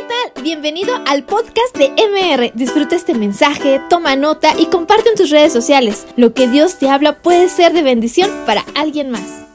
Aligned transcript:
¿qué 0.00 0.06
tal? 0.06 0.42
Bienvenido 0.42 0.94
al 1.06 1.24
podcast 1.24 1.76
de 1.76 1.88
MR. 1.90 2.52
Disfruta 2.54 2.96
este 2.96 3.14
mensaje, 3.14 3.80
toma 3.90 4.16
nota 4.16 4.54
y 4.58 4.66
comparte 4.66 5.10
en 5.10 5.14
tus 5.14 5.30
redes 5.30 5.52
sociales. 5.52 6.06
Lo 6.16 6.32
que 6.32 6.48
Dios 6.48 6.78
te 6.78 6.88
habla 6.88 7.20
puede 7.20 7.48
ser 7.48 7.72
de 7.72 7.82
bendición 7.82 8.30
para 8.46 8.62
alguien 8.74 9.10
más. 9.10 9.46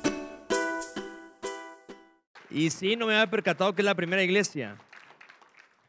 Y 2.52 2.70
sí, 2.70 2.96
no 2.96 3.08
me 3.08 3.16
había 3.16 3.30
percatado 3.30 3.74
que 3.74 3.82
es 3.82 3.86
la 3.86 3.96
primera 3.96 4.22
iglesia. 4.22 4.78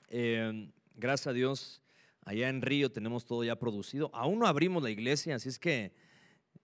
Eh, 0.09 0.71
gracias 0.97 1.27
a 1.27 1.33
Dios, 1.33 1.83
allá 2.25 2.49
en 2.49 2.63
Río 2.63 2.91
tenemos 2.91 3.27
todo 3.27 3.45
ya 3.45 3.57
producido. 3.57 4.11
Aún 4.15 4.39
no 4.39 4.47
abrimos 4.47 4.83
la 4.83 4.91
iglesia, 4.91 5.37
así 5.37 5.51
es 5.51 5.59
que 5.59 5.93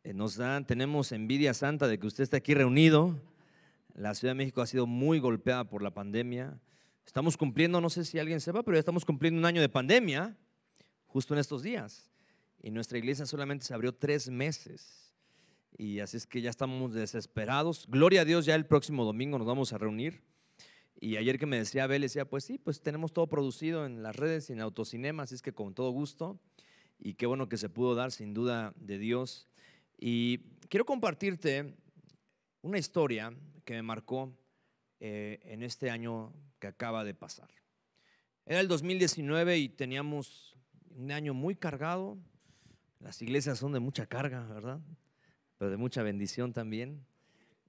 eh, 0.03 0.15
nos 0.15 0.37
dan, 0.37 0.67
tenemos 0.67 1.13
envidia 1.13 1.53
santa 1.53 1.87
de 1.89 1.99
que 1.99 2.07
usted 2.07 2.23
esté 2.23 2.39
aquí 2.39 2.55
reunido. 2.55 3.19
La 3.95 4.15
Ciudad 4.15 4.31
de 4.33 4.39
México 4.39 4.63
ha 4.63 4.67
sido 4.67 4.87
muy 4.87 5.19
golpeada 5.19 5.65
por 5.65 5.83
la 5.83 5.91
pandemia. 5.91 6.59
Estamos 7.07 7.37
cumpliendo, 7.37 7.81
no 7.81 7.91
sé 7.91 8.05
si 8.05 8.19
alguien 8.19 8.41
sepa, 8.41 8.63
pero 8.63 8.77
ya 8.77 8.81
estamos 8.81 9.05
cumpliendo 9.05 9.39
un 9.39 9.45
año 9.45 9.61
de 9.61 9.69
pandemia 9.69 10.37
justo 11.07 11.35
en 11.35 11.41
estos 11.41 11.63
días. 11.63 12.11
Y 12.63 12.71
nuestra 12.71 12.99
iglesia 12.99 13.27
solamente 13.27 13.67
se 13.67 13.75
abrió 13.75 13.93
tres 13.95 14.31
meses. 14.31 15.13
Y 15.77 16.01
así 16.01 16.17
es 16.17 16.27
que 16.27 16.41
ya 16.41 16.51
estamos 16.51 16.95
desesperados. 16.95 17.87
Gloria 17.89 18.23
a 18.23 18.25
Dios, 18.25 18.47
ya 18.47 18.55
el 18.55 18.67
próximo 18.67 19.05
domingo 19.05 19.39
nos 19.39 19.47
vamos 19.47 19.73
a 19.73 19.79
reunir. 19.79 20.23
Y 21.01 21.17
ayer 21.17 21.39
que 21.39 21.47
me 21.47 21.59
decía 21.59 21.85
Abel, 21.85 22.03
decía, 22.03 22.25
pues 22.25 22.45
sí, 22.45 22.59
pues 22.59 22.81
tenemos 22.81 23.13
todo 23.13 23.27
producido 23.27 23.87
en 23.87 24.03
las 24.03 24.15
redes 24.15 24.49
y 24.49 24.53
en 24.53 24.61
autocinema, 24.61 25.25
así 25.25 25.35
es 25.35 25.43
que 25.43 25.53
con 25.53 25.75
todo 25.75 25.91
gusto. 25.91 26.39
Y 26.99 27.15
qué 27.15 27.27
bueno 27.27 27.49
que 27.49 27.57
se 27.57 27.69
pudo 27.69 27.97
dar, 27.97 28.13
sin 28.13 28.33
duda, 28.33 28.73
de 28.77 28.99
Dios. 28.99 29.49
Y 29.99 30.39
quiero 30.69 30.87
compartirte 30.87 31.75
una 32.61 32.79
historia 32.79 33.35
que 33.65 33.75
me 33.75 33.83
marcó 33.83 34.33
eh, 35.05 35.41
en 35.47 35.65
este 35.65 35.91
año 35.91 36.33
que 36.61 36.69
acaba 36.69 37.03
de 37.03 37.13
pasar. 37.13 37.51
Era 38.47 38.61
el 38.61 38.69
2019 38.69 39.59
y 39.59 39.69
teníamos 39.69 40.57
un 40.91 41.11
año 41.11 41.35
muy 41.35 41.57
cargado. 41.57 42.17
Las 43.01 43.21
iglesias 43.21 43.59
son 43.59 43.73
de 43.73 43.81
mucha 43.81 44.07
carga, 44.07 44.47
¿verdad? 44.47 44.79
Pero 45.59 45.73
de 45.73 45.77
mucha 45.77 46.05
bendición 46.05 46.53
también. 46.53 47.05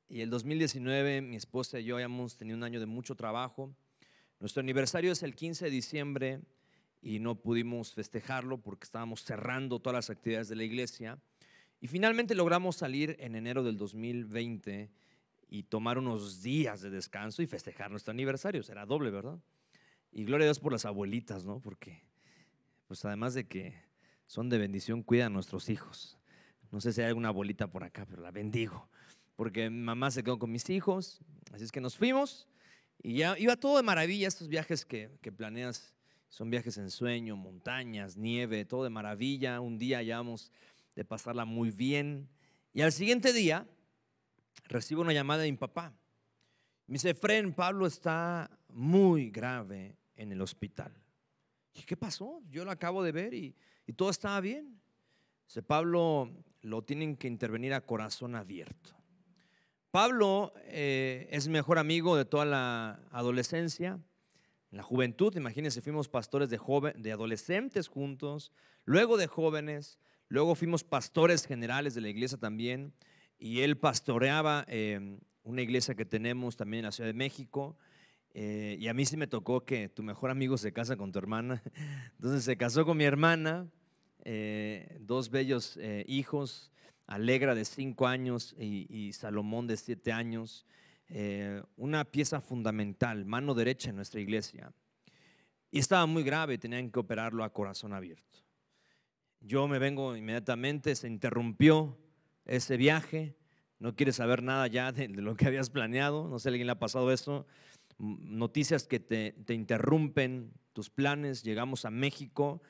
Y 0.09 0.21
el 0.21 0.29
2019 0.29 1.21
mi 1.21 1.35
esposa 1.35 1.79
y 1.79 1.85
yo 1.85 1.95
habíamos 1.95 2.37
tenido 2.37 2.55
un 2.55 2.63
año 2.63 2.79
de 2.79 2.85
mucho 2.85 3.15
trabajo. 3.15 3.75
Nuestro 4.39 4.59
aniversario 4.59 5.11
es 5.11 5.23
el 5.23 5.33
15 5.33 5.65
de 5.65 5.71
diciembre 5.71 6.39
y 7.01 7.17
no 7.17 7.33
pudimos 7.33 7.95
festejarlo 7.95 8.59
porque 8.59 8.83
estábamos 8.83 9.23
cerrando 9.23 9.79
todas 9.79 9.95
las 9.95 10.09
actividades 10.11 10.49
de 10.49 10.55
la 10.55 10.65
iglesia. 10.65 11.17
Y 11.81 11.87
finalmente 11.87 12.35
logramos 12.35 12.75
salir 12.75 13.15
en 13.19 13.35
enero 13.35 13.63
del 13.63 13.75
2020 13.75 14.91
y 15.53 15.61
tomar 15.61 15.99
unos 15.99 16.41
días 16.41 16.81
de 16.81 16.89
descanso 16.89 17.43
y 17.43 17.45
festejar 17.45 17.91
nuestro 17.91 18.09
aniversario. 18.09 18.63
Será 18.63 18.87
doble, 18.87 19.11
¿verdad? 19.11 19.37
Y 20.11 20.25
gloria 20.25 20.45
a 20.45 20.47
Dios 20.47 20.59
por 20.59 20.71
las 20.71 20.83
abuelitas, 20.83 21.45
¿no? 21.45 21.59
Porque, 21.59 22.01
pues 22.87 23.05
además 23.05 23.35
de 23.35 23.45
que 23.45 23.75
son 24.25 24.49
de 24.49 24.57
bendición, 24.57 25.03
cuidan 25.03 25.27
a 25.27 25.35
nuestros 25.35 25.69
hijos. 25.69 26.17
No 26.71 26.81
sé 26.81 26.91
si 26.91 27.01
hay 27.01 27.09
alguna 27.09 27.27
abuelita 27.27 27.67
por 27.67 27.83
acá, 27.83 28.03
pero 28.09 28.23
la 28.23 28.31
bendigo. 28.31 28.89
Porque 29.35 29.69
mamá 29.69 30.09
se 30.09 30.23
quedó 30.23 30.39
con 30.39 30.51
mis 30.51 30.71
hijos, 30.71 31.21
así 31.51 31.65
es 31.65 31.71
que 31.71 31.81
nos 31.81 31.97
fuimos 31.97 32.47
y 33.03 33.17
ya 33.17 33.37
iba 33.37 33.55
todo 33.55 33.77
de 33.77 33.83
maravilla. 33.83 34.27
Estos 34.27 34.47
viajes 34.47 34.83
que, 34.85 35.11
que 35.21 35.31
planeas 35.31 35.93
son 36.29 36.49
viajes 36.49 36.79
en 36.79 36.89
sueño, 36.89 37.37
montañas, 37.37 38.17
nieve, 38.17 38.65
todo 38.65 38.85
de 38.85 38.89
maravilla. 38.89 39.61
Un 39.61 39.77
día 39.77 40.01
ya 40.01 40.17
vamos 40.17 40.51
de 40.95 41.05
pasarla 41.05 41.45
muy 41.45 41.69
bien. 41.69 42.27
Y 42.73 42.81
al 42.81 42.91
siguiente 42.91 43.33
día, 43.33 43.67
recibo 44.65 45.01
una 45.01 45.13
llamada 45.13 45.43
de 45.43 45.51
mi 45.51 45.57
papá. 45.57 45.93
Me 46.87 46.93
dice, 46.93 47.13
Fren, 47.13 47.53
Pablo 47.53 47.85
está 47.85 48.49
muy 48.69 49.29
grave 49.29 49.97
en 50.15 50.31
el 50.31 50.41
hospital. 50.41 50.93
¿Y 51.73 51.83
qué 51.83 51.97
pasó? 51.97 52.41
Yo 52.49 52.65
lo 52.65 52.71
acabo 52.71 53.03
de 53.03 53.11
ver 53.11 53.33
y, 53.33 53.55
todo 53.95 54.09
estaba 54.09 54.39
bien. 54.41 54.81
Dice, 55.47 55.63
Pablo 55.63 56.31
lo 56.61 56.83
tienen 56.83 57.15
que 57.15 57.27
intervenir 57.27 57.73
a 57.73 57.81
corazón 57.81 58.35
abierto. 58.35 58.95
Pablo 59.91 60.53
eh, 60.65 61.27
es 61.31 61.47
mejor 61.47 61.77
amigo 61.77 62.15
de 62.15 62.25
toda 62.25 62.45
la 62.45 62.99
adolescencia, 63.11 63.99
la 64.71 64.81
juventud. 64.81 65.35
Imagínense, 65.35 65.81
fuimos 65.81 66.09
pastores 66.09 66.49
de, 66.49 66.57
joven, 66.57 67.01
de 67.01 67.11
adolescentes 67.11 67.87
juntos, 67.87 68.51
luego 68.85 69.17
de 69.17 69.27
jóvenes, 69.27 69.99
luego 70.29 70.55
fuimos 70.55 70.83
pastores 70.83 71.45
generales 71.45 71.93
de 71.93 72.01
la 72.01 72.09
iglesia 72.09 72.37
también 72.37 72.93
y 73.37 73.61
él 73.61 73.77
pastoreaba 73.77 74.65
em, 74.67 75.19
una 75.43 75.61
iglesia 75.61 75.95
que 75.95 76.05
tenemos 76.05 76.55
también 76.55 76.79
en 76.79 76.85
la 76.85 76.91
Ciudad 76.91 77.09
de 77.09 77.13
México. 77.13 77.77
Eh, 78.33 78.77
y 78.79 78.87
a 78.87 78.93
mí 78.93 79.05
sí 79.05 79.15
me 79.15 79.27
tocó 79.27 79.63
que 79.63 79.89
tu 79.89 80.01
mejor 80.01 80.31
amigo 80.31 80.57
se 80.57 80.73
casa 80.73 80.95
con 80.95 81.11
tu 81.11 81.19
hermana. 81.19 81.61
Entonces 82.15 82.43
se 82.43 82.57
casó 82.57 82.85
con 82.85 82.97
mi 82.97 83.03
hermana, 83.03 83.67
eh, 84.23 84.97
dos 85.01 85.29
bellos 85.29 85.77
eh, 85.77 86.03
hijos, 86.07 86.71
Alegra 87.05 87.53
de 87.53 87.65
cinco 87.65 88.07
años 88.07 88.55
y, 88.57 89.11
Salomón 89.11 89.67
de 89.67 89.75
siete 89.75 90.13
años. 90.13 90.65
una 91.75 92.05
pieza 92.05 92.39
fundamental, 92.39 93.25
mano 93.25 93.53
derecha 93.53 93.89
en 93.89 93.97
nuestra 93.97 94.21
iglesia. 94.21 94.71
Y 95.69 95.79
estaba 95.79 96.05
muy 96.05 96.23
grave, 96.23 96.57
tenían 96.57 96.89
que 96.89 96.99
operarlo 96.99 97.43
a 97.43 97.51
corazón 97.51 97.93
abierto. 97.93 98.39
Yo 99.41 99.67
me 99.67 99.79
vengo 99.79 100.15
inmediatamente, 100.15 100.95
se 100.95 101.09
interrumpió 101.09 101.97
ese 102.45 102.77
viaje, 102.77 103.35
no 103.79 103.95
quieres 103.95 104.17
saber 104.17 104.43
nada 104.43 104.67
ya 104.67 104.91
de, 104.91 105.07
lo 105.09 105.35
que 105.35 105.47
habías 105.47 105.69
planeado, 105.69 106.27
no 106.27 106.39
sé 106.39 106.49
a 106.49 106.51
alguien 106.51 106.67
le 106.67 106.73
ha 106.73 106.79
pasado 106.79 107.11
eso, 107.11 107.45
noticias 107.99 108.87
que 108.87 108.99
te, 108.99 109.35
interrumpen 109.53 110.53
tus 110.73 110.89
planes, 110.89 111.43
llegamos 111.43 111.85
a 111.85 111.91
México 111.91 112.61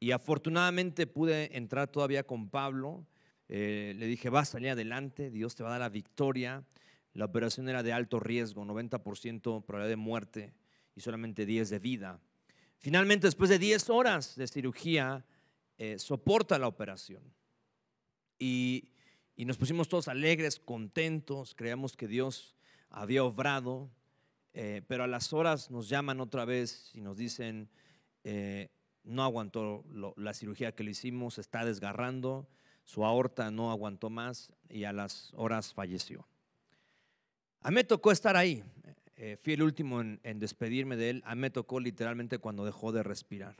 y 0.00 0.10
afortunadamente 0.10 1.06
pude 1.06 1.56
entrar 1.56 1.88
todavía 1.88 2.24
con 2.24 2.48
Pablo, 2.48 3.06
eh, 3.48 3.94
le 3.96 4.06
dije, 4.06 4.30
vas 4.30 4.48
a 4.48 4.52
salir 4.52 4.70
adelante, 4.70 5.30
Dios 5.30 5.54
te 5.54 5.62
va 5.62 5.68
a 5.68 5.72
dar 5.72 5.80
la 5.80 5.88
victoria, 5.88 6.64
la 7.14 7.26
operación 7.26 7.68
era 7.68 7.82
de 7.82 7.92
alto 7.92 8.18
riesgo, 8.18 8.64
90% 8.64 9.64
probabilidad 9.64 9.88
de 9.88 9.96
muerte 9.96 10.54
y 10.94 11.00
solamente 11.00 11.44
10 11.44 11.70
de 11.70 11.78
vida. 11.78 12.20
Finalmente, 12.78 13.26
después 13.26 13.50
de 13.50 13.58
10 13.58 13.90
horas 13.90 14.34
de 14.36 14.46
cirugía, 14.46 15.24
eh, 15.78 15.98
soporta 15.98 16.58
la 16.58 16.68
operación. 16.68 17.22
Y 18.38 18.91
y 19.42 19.44
nos 19.44 19.56
pusimos 19.56 19.88
todos 19.88 20.06
alegres, 20.06 20.60
contentos, 20.60 21.56
creíamos 21.56 21.96
que 21.96 22.06
Dios 22.06 22.54
había 22.90 23.24
obrado, 23.24 23.90
eh, 24.54 24.82
pero 24.86 25.02
a 25.02 25.08
las 25.08 25.32
horas 25.32 25.68
nos 25.68 25.88
llaman 25.88 26.20
otra 26.20 26.44
vez 26.44 26.92
y 26.94 27.00
nos 27.00 27.16
dicen, 27.16 27.68
eh, 28.22 28.68
no 29.02 29.24
aguantó 29.24 29.84
la 30.16 30.32
cirugía 30.32 30.76
que 30.76 30.84
le 30.84 30.92
hicimos, 30.92 31.38
está 31.38 31.64
desgarrando, 31.64 32.46
su 32.84 33.04
aorta 33.04 33.50
no 33.50 33.72
aguantó 33.72 34.10
más 34.10 34.52
y 34.68 34.84
a 34.84 34.92
las 34.92 35.32
horas 35.34 35.74
falleció. 35.74 36.24
A 37.62 37.70
mí 37.70 37.74
me 37.74 37.84
tocó 37.84 38.12
estar 38.12 38.36
ahí, 38.36 38.62
eh, 39.16 39.38
fui 39.42 39.54
el 39.54 39.62
último 39.62 40.02
en, 40.02 40.20
despedirme 40.38 40.94
de 40.94 41.10
él, 41.10 41.22
a 41.26 41.34
mí 41.34 41.40
me 41.40 41.50
tocó 41.50 41.80
literalmente 41.80 42.38
cuando 42.38 42.64
dejó 42.64 42.92
de 42.92 43.02
respirar. 43.02 43.56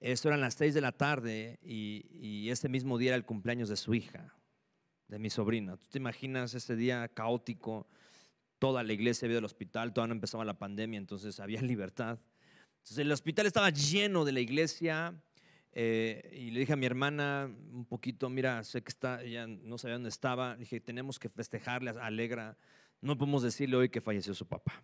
Esto 0.00 0.26
eran 0.26 0.40
las 0.40 0.54
seis 0.54 0.74
de 0.74 0.80
la 0.80 0.90
tarde 0.90 1.60
y, 1.62 2.06
y 2.10 2.50
ese 2.50 2.68
mismo 2.68 2.98
día 2.98 3.10
era 3.10 3.16
el 3.16 3.24
cumpleaños 3.24 3.68
de 3.68 3.76
su 3.76 3.94
hija 3.94 4.34
de 5.10 5.18
mi 5.18 5.28
sobrina. 5.28 5.76
¿Tú 5.76 5.86
te 5.90 5.98
imaginas 5.98 6.54
ese 6.54 6.76
día 6.76 7.08
caótico? 7.08 7.86
Toda 8.58 8.82
la 8.82 8.92
iglesia 8.92 9.26
había 9.26 9.36
del 9.36 9.44
hospital, 9.44 9.92
todavía 9.92 10.14
no 10.14 10.14
empezaba 10.14 10.44
la 10.44 10.58
pandemia, 10.58 10.98
entonces 10.98 11.40
había 11.40 11.60
libertad. 11.62 12.18
Entonces 12.78 12.98
el 12.98 13.12
hospital 13.12 13.46
estaba 13.46 13.70
lleno 13.70 14.24
de 14.24 14.32
la 14.32 14.40
iglesia 14.40 15.20
eh, 15.72 16.30
y 16.32 16.50
le 16.52 16.60
dije 16.60 16.72
a 16.72 16.76
mi 16.76 16.86
hermana 16.86 17.50
un 17.72 17.84
poquito, 17.84 18.30
mira, 18.30 18.62
sé 18.64 18.82
que 18.82 18.88
está, 18.88 19.22
ella 19.22 19.46
no 19.46 19.78
sabía 19.78 19.94
dónde 19.94 20.08
estaba, 20.08 20.54
le 20.54 20.60
dije, 20.60 20.80
tenemos 20.80 21.18
que 21.18 21.28
festejarle, 21.28 21.90
alegra, 21.90 22.56
no 23.00 23.18
podemos 23.18 23.42
decirle 23.42 23.76
hoy 23.76 23.88
que 23.88 24.00
falleció 24.00 24.32
su 24.34 24.46
papá. 24.46 24.82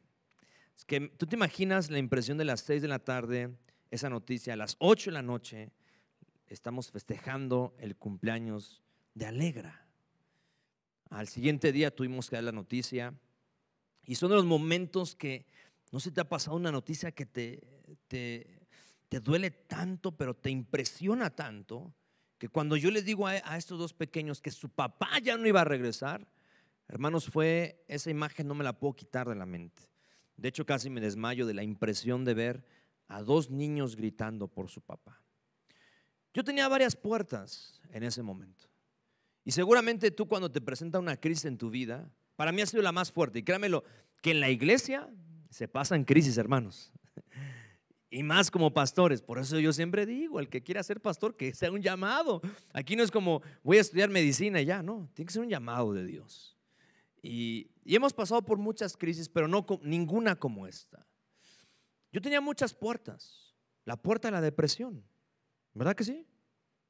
Es 0.77 0.85
que 0.85 1.09
tú 1.17 1.27
te 1.27 1.37
imaginas 1.37 1.91
la 1.91 1.99
impresión 1.99 2.37
de 2.37 2.45
las 2.45 2.61
6 2.61 2.83
de 2.83 2.89
la 2.89 2.99
tarde, 2.99 3.57
esa 3.91 4.11
noticia, 4.11 4.53
a 4.55 4.57
las 4.57 4.77
8 4.81 5.11
de 5.11 5.15
la 5.15 5.23
noche, 5.23 5.71
estamos 6.49 6.91
festejando 6.91 7.75
el 7.79 7.97
cumpleaños 7.97 8.83
de 9.15 9.27
Alegra. 9.27 9.86
Al 11.11 11.29
siguiente 11.29 11.73
día 11.73 11.95
tuvimos 11.95 12.29
que 12.29 12.37
dar 12.37 12.45
la 12.45 12.53
noticia. 12.53 13.15
Y 14.05 14.15
son 14.15 14.31
los 14.33 14.45
momentos 14.45 15.17
que, 15.17 15.47
no 15.93 16.01
se 16.01 16.11
te 16.11 16.21
ha 16.21 16.29
pasado 16.29 16.57
una 16.57 16.73
noticia 16.73 17.13
que 17.13 17.27
te, 17.27 17.61
te, 18.09 19.21
duele 19.21 19.51
tanto, 19.51 20.17
pero 20.17 20.35
te 20.35 20.51
impresiona 20.51 21.31
tanto, 21.35 21.95
que 22.39 22.49
cuando 22.49 22.77
yo 22.77 22.91
les 22.91 23.05
digo 23.05 23.27
a 23.27 23.57
estos 23.57 23.79
dos 23.79 23.95
pequeños 23.95 24.43
que 24.43 24.51
su 24.51 24.69
papá 24.69 25.19
ya 25.23 25.39
no 25.39 25.47
iba 25.47 25.63
a 25.63 25.65
regresar, 25.65 26.29
hermanos, 26.87 27.31
fue 27.31 27.85
esa 27.89 28.11
imagen 28.11 28.47
no 28.47 28.55
me 28.55 28.65
la 28.65 28.79
puedo 28.79 28.95
quitar 28.95 29.29
de 29.29 29.35
la 29.35 29.47
mente. 29.47 29.83
De 30.37 30.49
hecho, 30.49 30.67
casi 30.67 30.91
me 30.91 31.01
desmayo 31.01 31.47
de 31.47 31.55
la 31.55 31.63
impresión 31.63 32.25
de 32.25 32.35
ver 32.35 32.65
a 33.09 33.23
dos 33.23 33.51
niños 33.51 33.97
gritando 33.97 34.49
por 34.49 34.69
su 34.69 34.83
papá. 34.83 35.23
Yo 36.35 36.45
tenía 36.45 36.69
varias 36.69 36.95
puertas 36.95 37.81
en 37.91 38.03
ese 38.03 38.23
momento. 38.23 38.69
Y 39.47 39.53
seguramente 39.53 40.11
tú 40.11 40.27
cuando 40.27 40.51
te 40.51 40.61
presenta 40.61 40.99
una 40.99 41.17
crisis 41.17 41.45
en 41.45 41.57
tu 41.57 41.71
vida, 41.71 42.11
para 42.35 42.51
mí 42.51 42.63
ha 42.63 42.67
sido 42.67 42.83
la 42.83 42.91
más 42.91 43.13
fuerte. 43.13 43.39
Y 43.39 43.43
créamelo, 43.45 43.85
que 44.21 44.33
en 44.33 44.41
la 44.41 44.51
iglesia 44.51 45.09
se 45.51 45.69
pasan 45.69 46.05
crisis, 46.05 46.37
hermanos. 46.37 46.93
Y 48.09 48.23
más 48.23 48.53
como 48.53 48.73
pastores. 48.73 49.21
Por 49.21 49.39
eso 49.39 49.59
yo 49.59 49.73
siempre 49.73 50.07
digo, 50.07 50.39
el 50.39 50.49
que 50.49 50.63
quiera 50.63 50.83
ser 50.85 51.01
pastor, 51.03 51.37
que 51.37 51.53
sea 51.53 51.73
un 51.73 51.83
llamado. 51.83 52.41
Aquí 52.73 52.95
no 52.95 53.03
es 53.03 53.11
como 53.11 53.43
voy 53.65 53.79
a 53.79 53.81
estudiar 53.81 54.09
medicina 54.09 54.61
y 54.61 54.65
ya, 54.65 54.81
no. 54.81 55.11
Tiene 55.13 55.27
que 55.27 55.33
ser 55.33 55.43
un 55.43 55.49
llamado 55.49 55.93
de 55.93 56.07
Dios. 56.07 56.57
Y, 57.21 57.69
hemos 57.85 58.15
pasado 58.15 58.43
por 58.43 58.59
muchas 58.59 58.97
crisis, 58.97 59.29
pero 59.29 59.49
no 59.49 59.67
ninguna 59.83 60.37
como 60.37 60.69
esta. 60.69 61.05
Yo 62.13 62.23
tenía 62.23 62.41
muchas 62.41 62.73
puertas. 62.73 63.55
La 63.85 63.97
puerta 63.97 64.29
de 64.29 64.33
la 64.33 64.41
depresión. 64.41 65.05
¿Verdad 65.75 65.97
que 65.97 66.05
sí? 66.05 66.25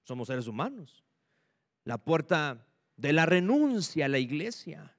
Somos 0.05 0.29
seres 0.29 0.47
humanos. 0.47 1.06
La 1.87 1.99
puerta 1.99 2.67
de 2.97 3.12
la 3.12 3.27
renuncia 3.27 4.06
a 4.06 4.09
la 4.09 4.19
iglesia. 4.19 4.97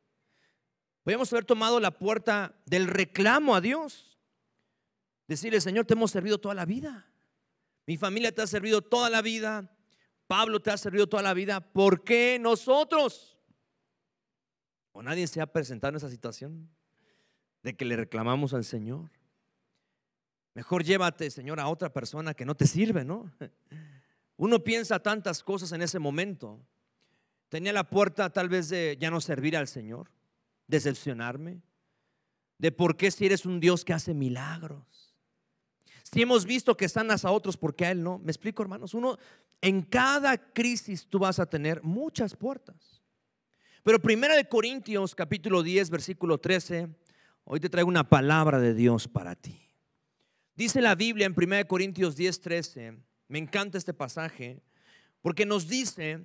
Podríamos 1.04 1.32
haber 1.34 1.44
tomado 1.44 1.82
la 1.82 1.92
puerta 1.92 2.56
del 2.66 2.88
reclamo 2.88 3.58
a 3.58 3.62
Dios. 3.62 4.18
Decirle, 5.28 5.60
Señor, 5.60 5.86
te 5.86 5.96
hemos 5.96 6.12
servido 6.12 6.38
toda 6.38 6.56
la 6.56 6.64
vida. 6.64 7.12
Mi 7.86 7.98
familia 7.98 8.34
te 8.34 8.42
ha 8.42 8.48
servido 8.48 8.82
toda 8.82 9.10
la 9.10 9.22
vida. 9.22 9.70
Pablo 10.28 10.62
te 10.62 10.72
ha 10.72 10.78
servido 10.78 11.08
toda 11.08 11.24
la 11.24 11.34
vida. 11.34 11.60
¿Por 11.60 12.06
qué 12.06 12.40
nosotros? 12.40 13.38
¿O 14.94 15.04
nadie 15.04 15.28
se 15.28 15.42
ha 15.42 15.52
presentado 15.52 15.90
en 15.90 15.98
esa 15.98 16.10
situación 16.10 16.70
de 17.64 17.76
que 17.76 17.84
le 17.84 17.98
reclamamos 17.98 18.54
al 18.54 18.64
Señor? 18.64 19.12
Mejor 20.54 20.86
llévate, 20.86 21.30
Señor, 21.32 21.60
a 21.60 21.68
otra 21.68 21.92
persona 21.92 22.34
que 22.34 22.46
no 22.46 22.56
te 22.56 22.66
sirve, 22.66 23.04
¿no? 23.04 23.30
Uno 24.38 24.64
piensa 24.64 25.00
tantas 25.00 25.44
cosas 25.44 25.74
en 25.74 25.82
ese 25.82 26.00
momento. 26.00 26.66
Tenía 27.50 27.74
la 27.74 27.90
puerta 27.90 28.30
tal 28.32 28.50
vez 28.50 28.70
de 28.70 28.98
ya 29.00 29.10
no 29.10 29.22
servir 29.22 29.56
al 29.56 29.68
Señor, 29.68 30.12
decepcionarme, 30.68 31.62
de 32.58 32.72
por 32.72 32.98
qué 32.98 33.12
si 33.12 33.26
eres 33.26 33.46
un 33.46 33.60
Dios 33.60 33.86
que 33.86 33.94
hace 33.94 34.14
milagros 34.14 35.08
si 36.12 36.22
hemos 36.22 36.46
visto 36.46 36.78
que 36.78 36.88
sanas 36.88 37.26
a 37.26 37.32
otros, 37.32 37.58
porque 37.58 37.86
a 37.86 37.92
Él 37.92 38.02
no? 38.02 38.20
Me 38.20 38.32
explico, 38.32 38.64
hermanos. 38.64 38.94
Uno, 38.94 39.18
en 39.62 39.82
cada 39.82 40.38
crisis 40.38 41.06
tú 41.08 41.20
vas 41.20 41.40
a 41.40 41.46
tener 41.46 41.84
muchas 41.84 42.36
puertas. 42.36 43.04
Pero 43.84 44.02
Primera 44.02 44.36
de 44.36 44.48
Corintios, 44.48 45.16
capítulo 45.16 45.64
10, 45.64 45.90
versículo 45.90 46.38
13, 46.38 46.88
hoy 47.44 47.60
te 47.60 47.70
traigo 47.70 47.90
una 47.90 48.08
palabra 48.08 48.60
de 48.60 48.74
Dios 48.74 49.08
para 49.08 49.36
ti. 49.36 49.60
Dice 50.56 50.82
la 50.82 50.96
Biblia 50.96 51.26
en 51.26 51.36
Primera 51.36 51.64
de 51.64 51.68
Corintios 51.68 52.16
10, 52.16 52.42
13, 52.42 52.98
me 53.28 53.40
encanta 53.40 53.78
este 53.78 53.94
pasaje, 53.94 54.62
porque 55.22 55.46
nos 55.46 55.68
dice 55.68 56.22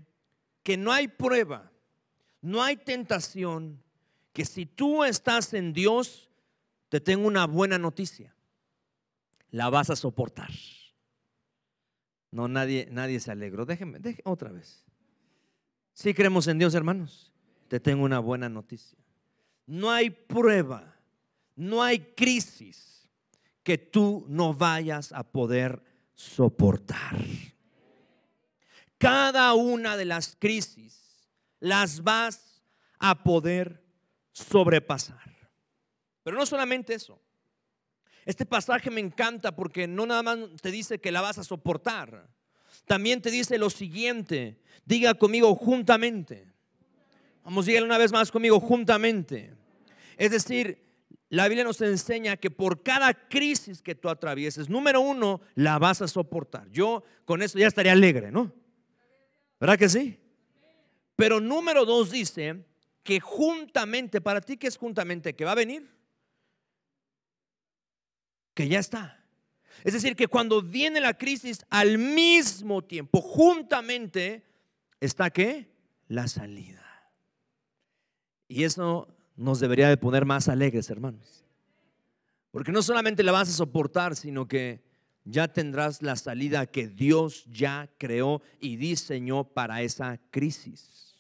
que 0.62 0.76
no 0.76 0.92
hay 0.92 1.08
prueba, 1.08 1.70
no 2.40 2.62
hay 2.62 2.76
tentación, 2.76 3.82
que 4.32 4.44
si 4.44 4.66
tú 4.66 5.04
estás 5.04 5.54
en 5.54 5.72
Dios, 5.72 6.30
te 6.88 7.00
tengo 7.00 7.26
una 7.26 7.46
buena 7.46 7.78
noticia 7.78 8.34
la 9.52 9.70
vas 9.70 9.90
a 9.90 9.96
soportar. 9.96 10.50
No, 12.32 12.48
nadie, 12.48 12.88
nadie 12.90 13.20
se 13.20 13.30
alegró. 13.30 13.64
Déjeme, 13.64 14.00
déjeme 14.00 14.22
otra 14.24 14.50
vez. 14.50 14.84
Si 15.92 16.12
creemos 16.14 16.48
en 16.48 16.58
Dios, 16.58 16.74
hermanos, 16.74 17.30
te 17.68 17.78
tengo 17.78 18.04
una 18.04 18.18
buena 18.18 18.48
noticia. 18.48 18.98
No 19.66 19.90
hay 19.90 20.10
prueba, 20.10 20.96
no 21.54 21.82
hay 21.82 22.00
crisis 22.16 23.08
que 23.62 23.78
tú 23.78 24.24
no 24.28 24.54
vayas 24.54 25.12
a 25.12 25.22
poder 25.22 25.82
soportar. 26.14 27.16
Cada 29.02 29.52
una 29.54 29.96
de 29.96 30.04
las 30.04 30.36
crisis 30.38 31.26
las 31.58 32.04
vas 32.04 32.62
a 33.00 33.24
poder 33.24 33.82
sobrepasar. 34.30 35.18
Pero 36.22 36.36
no 36.36 36.46
solamente 36.46 36.94
eso. 36.94 37.20
Este 38.24 38.46
pasaje 38.46 38.92
me 38.92 39.00
encanta 39.00 39.56
porque 39.56 39.88
no 39.88 40.06
nada 40.06 40.22
más 40.22 40.38
te 40.60 40.70
dice 40.70 41.00
que 41.00 41.10
la 41.10 41.20
vas 41.20 41.36
a 41.38 41.42
soportar, 41.42 42.28
también 42.86 43.20
te 43.20 43.32
dice 43.32 43.58
lo 43.58 43.70
siguiente, 43.70 44.60
diga 44.84 45.14
conmigo 45.14 45.52
juntamente. 45.56 46.46
Vamos, 47.42 47.66
dígale 47.66 47.86
una 47.86 47.98
vez 47.98 48.12
más 48.12 48.30
conmigo 48.30 48.60
juntamente. 48.60 49.52
Es 50.16 50.30
decir, 50.30 50.80
la 51.28 51.48
Biblia 51.48 51.64
nos 51.64 51.80
enseña 51.80 52.36
que 52.36 52.52
por 52.52 52.84
cada 52.84 53.14
crisis 53.14 53.82
que 53.82 53.96
tú 53.96 54.08
atravieses, 54.08 54.68
número 54.68 55.00
uno, 55.00 55.40
la 55.56 55.80
vas 55.80 56.02
a 56.02 56.06
soportar. 56.06 56.70
Yo 56.70 57.02
con 57.24 57.42
eso 57.42 57.58
ya 57.58 57.66
estaría 57.66 57.90
alegre, 57.90 58.30
¿no? 58.30 58.61
¿Verdad 59.62 59.78
que 59.78 59.88
sí? 59.88 60.18
Pero 61.14 61.38
número 61.38 61.84
dos 61.84 62.10
dice 62.10 62.64
que 63.04 63.20
juntamente, 63.20 64.20
para 64.20 64.40
ti 64.40 64.56
que 64.56 64.66
es 64.66 64.76
juntamente, 64.76 65.36
que 65.36 65.44
va 65.44 65.52
a 65.52 65.54
venir 65.54 65.88
que 68.54 68.66
ya 68.66 68.80
está. 68.80 69.24
Es 69.84 69.92
decir, 69.92 70.16
que 70.16 70.26
cuando 70.26 70.62
viene 70.62 71.00
la 71.00 71.16
crisis, 71.16 71.64
al 71.70 71.96
mismo 71.96 72.82
tiempo, 72.82 73.20
juntamente, 73.20 74.44
está 74.98 75.30
qué? 75.30 75.70
La 76.08 76.26
salida. 76.26 77.12
Y 78.48 78.64
eso 78.64 79.14
nos 79.36 79.60
debería 79.60 79.88
de 79.88 79.96
poner 79.96 80.24
más 80.24 80.48
alegres, 80.48 80.90
hermanos. 80.90 81.44
Porque 82.50 82.72
no 82.72 82.82
solamente 82.82 83.22
la 83.22 83.30
vas 83.30 83.48
a 83.48 83.52
soportar, 83.52 84.16
sino 84.16 84.48
que 84.48 84.82
ya 85.24 85.48
tendrás 85.48 86.02
la 86.02 86.16
salida 86.16 86.66
que 86.66 86.88
Dios 86.88 87.44
ya 87.46 87.88
creó 87.98 88.42
y 88.60 88.76
diseñó 88.76 89.44
para 89.44 89.82
esa 89.82 90.18
crisis. 90.30 91.16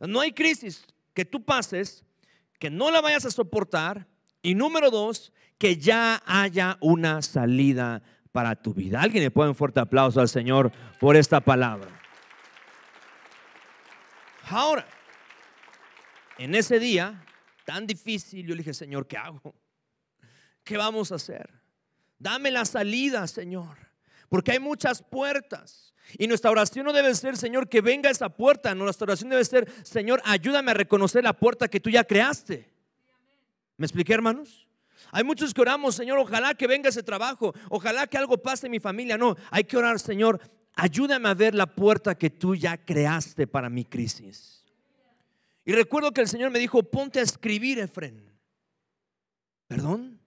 No 0.00 0.20
hay 0.20 0.32
crisis 0.32 0.84
que 1.12 1.24
tú 1.24 1.44
pases 1.44 2.04
que 2.58 2.70
no 2.70 2.90
la 2.90 3.00
vayas 3.00 3.24
a 3.24 3.30
soportar. 3.30 4.06
Y 4.42 4.54
número 4.54 4.90
dos, 4.90 5.32
que 5.58 5.76
ya 5.76 6.22
haya 6.26 6.76
una 6.80 7.22
salida 7.22 8.02
para 8.32 8.54
tu 8.56 8.74
vida. 8.74 9.00
Alguien 9.00 9.24
le 9.24 9.30
pone 9.30 9.50
un 9.50 9.54
fuerte 9.54 9.80
aplauso 9.80 10.20
al 10.20 10.28
Señor 10.28 10.70
por 11.00 11.16
esta 11.16 11.40
palabra. 11.40 11.90
Ahora, 14.50 14.86
en 16.38 16.54
ese 16.54 16.78
día 16.78 17.24
tan 17.64 17.86
difícil, 17.86 18.46
yo 18.46 18.54
le 18.54 18.58
dije, 18.58 18.74
Señor, 18.74 19.06
¿qué 19.06 19.16
hago? 19.16 19.54
¿Qué 20.64 20.76
vamos 20.76 21.12
a 21.12 21.16
hacer? 21.16 21.57
Dame 22.18 22.50
la 22.50 22.64
salida, 22.64 23.26
Señor, 23.26 23.76
porque 24.28 24.52
hay 24.52 24.58
muchas 24.58 25.02
puertas. 25.02 25.94
Y 26.16 26.26
nuestra 26.26 26.50
oración 26.50 26.86
no 26.86 26.92
debe 26.92 27.14
ser, 27.14 27.36
Señor, 27.36 27.68
que 27.68 27.80
venga 27.80 28.10
esa 28.10 28.30
puerta. 28.30 28.74
nuestra 28.74 29.04
oración 29.04 29.30
debe 29.30 29.44
ser, 29.44 29.70
Señor, 29.84 30.22
ayúdame 30.24 30.70
a 30.70 30.74
reconocer 30.74 31.22
la 31.22 31.34
puerta 31.34 31.68
que 31.68 31.80
tú 31.80 31.90
ya 31.90 32.04
creaste. 32.04 32.72
¿Me 33.76 33.86
expliqué, 33.86 34.14
hermanos? 34.14 34.66
Hay 35.12 35.24
muchos 35.24 35.54
que 35.54 35.60
oramos, 35.60 35.94
Señor, 35.94 36.18
ojalá 36.18 36.54
que 36.54 36.66
venga 36.66 36.88
ese 36.88 37.02
trabajo, 37.02 37.54
ojalá 37.70 38.06
que 38.06 38.18
algo 38.18 38.38
pase 38.38 38.66
en 38.66 38.72
mi 38.72 38.80
familia. 38.80 39.16
No, 39.16 39.36
hay 39.50 39.64
que 39.64 39.76
orar, 39.76 40.00
Señor, 40.00 40.40
ayúdame 40.74 41.28
a 41.28 41.34
ver 41.34 41.54
la 41.54 41.66
puerta 41.66 42.16
que 42.16 42.30
tú 42.30 42.54
ya 42.54 42.76
creaste 42.76 43.46
para 43.46 43.70
mi 43.70 43.84
crisis. 43.84 44.64
Y 45.64 45.72
recuerdo 45.72 46.12
que 46.12 46.22
el 46.22 46.28
Señor 46.28 46.50
me 46.50 46.58
dijo, 46.58 46.82
ponte 46.82 47.20
a 47.20 47.22
escribir, 47.22 47.78
Efren. 47.78 48.32
¿Perdón? 49.66 50.17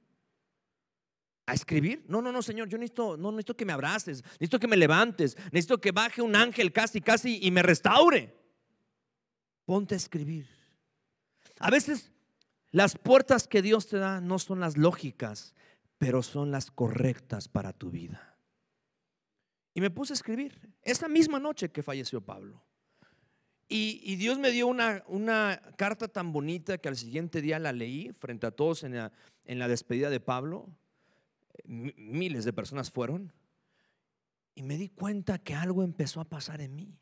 ¿A 1.51 1.53
escribir? 1.53 2.05
No, 2.07 2.21
no, 2.21 2.31
no, 2.31 2.41
Señor, 2.41 2.69
yo 2.69 2.77
necesito, 2.77 3.17
no 3.17 3.29
necesito 3.33 3.57
que 3.57 3.65
me 3.65 3.73
abraces, 3.73 4.23
necesito 4.23 4.57
que 4.57 4.69
me 4.69 4.77
levantes, 4.77 5.35
necesito 5.51 5.81
que 5.81 5.91
baje 5.91 6.21
un 6.21 6.33
ángel 6.33 6.71
casi, 6.71 7.01
casi 7.01 7.39
y 7.45 7.51
me 7.51 7.61
restaure. 7.61 8.33
Ponte 9.65 9.95
a 9.95 9.97
escribir. 9.97 10.47
A 11.59 11.69
veces 11.69 12.09
las 12.71 12.97
puertas 12.97 13.49
que 13.49 13.61
Dios 13.61 13.89
te 13.89 13.97
da 13.97 14.21
no 14.21 14.39
son 14.39 14.61
las 14.61 14.77
lógicas, 14.77 15.53
pero 15.97 16.23
son 16.23 16.51
las 16.51 16.71
correctas 16.71 17.49
para 17.49 17.73
tu 17.73 17.91
vida. 17.91 18.37
Y 19.73 19.81
me 19.81 19.89
puse 19.89 20.13
a 20.13 20.15
escribir 20.15 20.57
esa 20.83 21.09
misma 21.09 21.37
noche 21.37 21.69
que 21.69 21.83
falleció 21.83 22.21
Pablo. 22.21 22.63
Y, 23.67 24.15
Dios 24.15 24.39
me 24.39 24.51
dio 24.51 24.67
una, 24.67 25.03
una, 25.07 25.61
carta 25.75 26.07
tan 26.07 26.31
bonita 26.31 26.77
que 26.77 26.87
al 26.87 26.95
siguiente 26.95 27.41
día 27.41 27.59
la 27.59 27.73
leí 27.73 28.13
frente 28.13 28.47
a 28.47 28.51
todos 28.51 28.83
en 28.83 28.95
la, 28.95 29.11
en 29.43 29.59
la 29.59 29.67
despedida 29.67 30.09
de 30.09 30.21
Pablo. 30.21 30.69
Miles 31.65 32.45
de 32.45 32.53
personas 32.53 32.91
fueron. 32.91 33.33
Y 34.55 34.63
me 34.63 34.77
di 34.77 34.89
cuenta 34.89 35.39
que 35.39 35.53
algo 35.53 35.83
empezó 35.83 36.21
a 36.21 36.25
pasar 36.25 36.61
en 36.61 36.75
mí. 36.75 36.97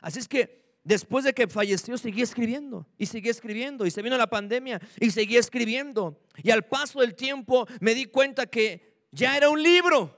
Así 0.00 0.18
es 0.18 0.28
que 0.28 0.66
Después 0.86 1.24
de 1.24 1.34
que 1.34 1.48
falleció, 1.48 1.98
seguí 1.98 2.22
escribiendo 2.22 2.86
y 2.96 3.06
seguí 3.06 3.28
escribiendo. 3.28 3.86
Y 3.86 3.90
se 3.90 4.02
vino 4.02 4.16
la 4.16 4.28
pandemia 4.28 4.80
y 5.00 5.10
seguí 5.10 5.36
escribiendo. 5.36 6.22
Y 6.44 6.52
al 6.52 6.62
paso 6.62 7.00
del 7.00 7.16
tiempo 7.16 7.66
me 7.80 7.92
di 7.92 8.04
cuenta 8.04 8.46
que 8.46 9.08
ya 9.10 9.36
era 9.36 9.50
un 9.50 9.60
libro. 9.60 10.16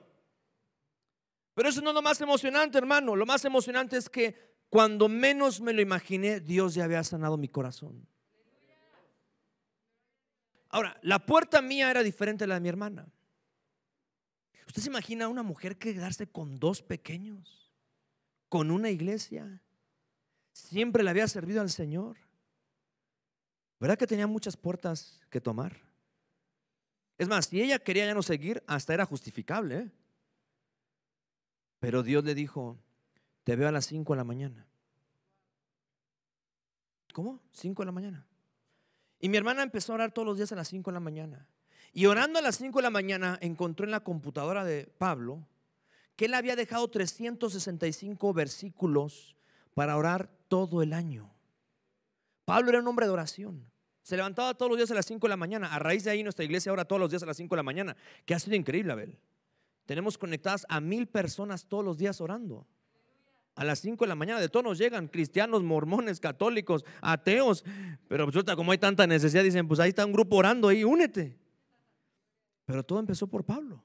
Pero 1.55 1.71
eso 1.71 1.81
no 1.81 1.89
es 1.89 1.95
lo 1.95 2.03
más 2.03 2.21
emocionante, 2.21 2.77
hermano. 2.77 3.17
Lo 3.17 3.25
más 3.25 3.47
emocionante 3.47 3.97
es 3.97 4.11
que 4.11 4.59
cuando 4.69 5.09
menos 5.09 5.63
me 5.63 5.73
lo 5.73 5.81
imaginé, 5.81 6.39
Dios 6.39 6.75
ya 6.75 6.85
había 6.85 7.03
sanado 7.03 7.39
mi 7.39 7.49
corazón. 7.49 8.07
Ahora, 10.69 10.99
la 11.01 11.25
puerta 11.25 11.63
mía 11.63 11.91
era 11.91 12.03
diferente 12.03 12.45
a 12.45 12.47
la 12.47 12.57
de 12.57 12.61
mi 12.61 12.69
hermana. 12.69 13.09
¿Usted 14.69 14.83
se 14.83 14.89
imagina 14.89 15.27
una 15.27 15.43
mujer 15.43 15.79
quedarse 15.79 16.29
con 16.29 16.61
dos 16.61 16.83
pequeños? 16.83 17.73
¿Con 18.49 18.71
una 18.71 18.91
iglesia? 18.91 19.61
siempre 20.59 21.03
le 21.03 21.11
había 21.11 21.29
servido 21.29 21.61
al 21.61 21.71
Señor. 21.71 22.17
¿Verdad 23.81 23.97
que 23.97 24.07
tenía 24.07 24.27
muchas 24.27 24.57
puertas 24.57 25.21
que 25.31 25.41
tomar? 25.41 25.81
Es 27.17 27.29
más, 27.29 27.47
si 27.47 27.61
ella 27.63 27.79
quería 27.79 28.07
ya 28.07 28.15
no 28.15 28.23
seguir, 28.23 28.63
hasta 28.67 28.95
era 28.95 29.07
justificable. 29.07 29.79
¿eh? 29.79 29.91
Pero 31.79 32.03
Dios 32.03 32.25
le 32.25 32.35
dijo, 32.35 32.77
te 33.45 33.57
veo 33.57 33.69
a 33.69 33.73
las 33.73 33.87
5 33.87 34.13
de 34.13 34.17
la 34.17 34.25
mañana. 34.25 34.67
¿Cómo? 37.13 37.41
5 37.53 37.83
de 37.83 37.87
la 37.87 37.93
mañana. 37.93 38.27
Y 39.21 39.29
mi 39.29 39.37
hermana 39.37 39.63
empezó 39.63 39.93
a 39.93 39.97
orar 39.97 40.13
todos 40.13 40.27
los 40.27 40.37
días 40.37 40.53
a 40.53 40.57
las 40.57 40.69
5 40.69 40.91
de 40.91 40.95
la 40.95 41.01
mañana. 41.01 41.49
Y 41.93 42.07
orando 42.07 42.39
a 42.39 42.43
las 42.43 42.57
5 42.57 42.79
de 42.79 42.83
la 42.83 42.91
mañana 42.91 43.39
encontró 43.41 43.85
en 43.85 43.91
la 43.91 44.01
computadora 44.01 44.65
de 44.65 44.87
Pablo 44.99 45.47
que 46.17 46.27
él 46.27 46.35
había 46.35 46.57
dejado 46.57 46.89
365 46.89 48.33
versículos 48.33 49.37
para 49.75 49.97
orar 49.97 50.29
todo 50.49 50.83
el 50.83 50.93
año. 50.93 51.31
Pablo 52.45 52.71
era 52.71 52.81
un 52.81 52.89
hombre 52.89 53.07
de 53.07 53.13
oración. 53.13 53.71
Se 54.03 54.17
levantaba 54.17 54.55
todos 54.55 54.71
los 54.71 54.79
días 54.79 54.91
a 54.91 54.95
las 54.95 55.07
5 55.07 55.27
de 55.27 55.29
la 55.29 55.37
mañana. 55.37 55.73
A 55.73 55.79
raíz 55.79 56.03
de 56.03 56.11
ahí 56.11 56.23
nuestra 56.23 56.45
iglesia 56.45 56.71
ahora 56.71 56.87
todos 56.87 56.99
los 56.99 57.11
días 57.11 57.23
a 57.23 57.27
las 57.27 57.37
5 57.37 57.55
de 57.55 57.59
la 57.59 57.63
mañana, 57.63 57.97
que 58.25 58.35
ha 58.35 58.39
sido 58.39 58.57
increíble, 58.57 58.93
Abel. 58.93 59.19
Tenemos 59.87 60.19
conectadas 60.19 60.67
a 60.69 60.81
mil 60.81 61.07
personas 61.07 61.67
todos 61.67 61.85
los 61.85 61.99
días 61.99 62.21
orando. 62.21 62.67
A 63.55 63.65
las 63.65 63.81
5 63.81 64.05
de 64.05 64.09
la 64.09 64.15
mañana 64.15 64.41
de 64.41 64.49
todos 64.49 64.65
nos 64.65 64.79
llegan 64.79 65.09
cristianos, 65.09 65.63
mormones, 65.63 66.21
católicos, 66.21 66.85
ateos. 67.01 67.65
Pero 68.09 68.27
resulta 68.27 68.57
como 68.57 68.73
hay 68.73 68.79
tanta 68.79 69.07
necesidad, 69.07 69.45
dicen, 69.45 69.69
pues 69.69 69.79
ahí 69.79 69.91
está 69.91 70.07
un 70.07 70.13
grupo 70.13 70.37
orando 70.37 70.69
ahí, 70.69 70.85
únete. 70.85 71.37
Pero 72.69 72.83
todo 72.83 72.99
empezó 72.99 73.27
por 73.27 73.45
Pablo. 73.45 73.83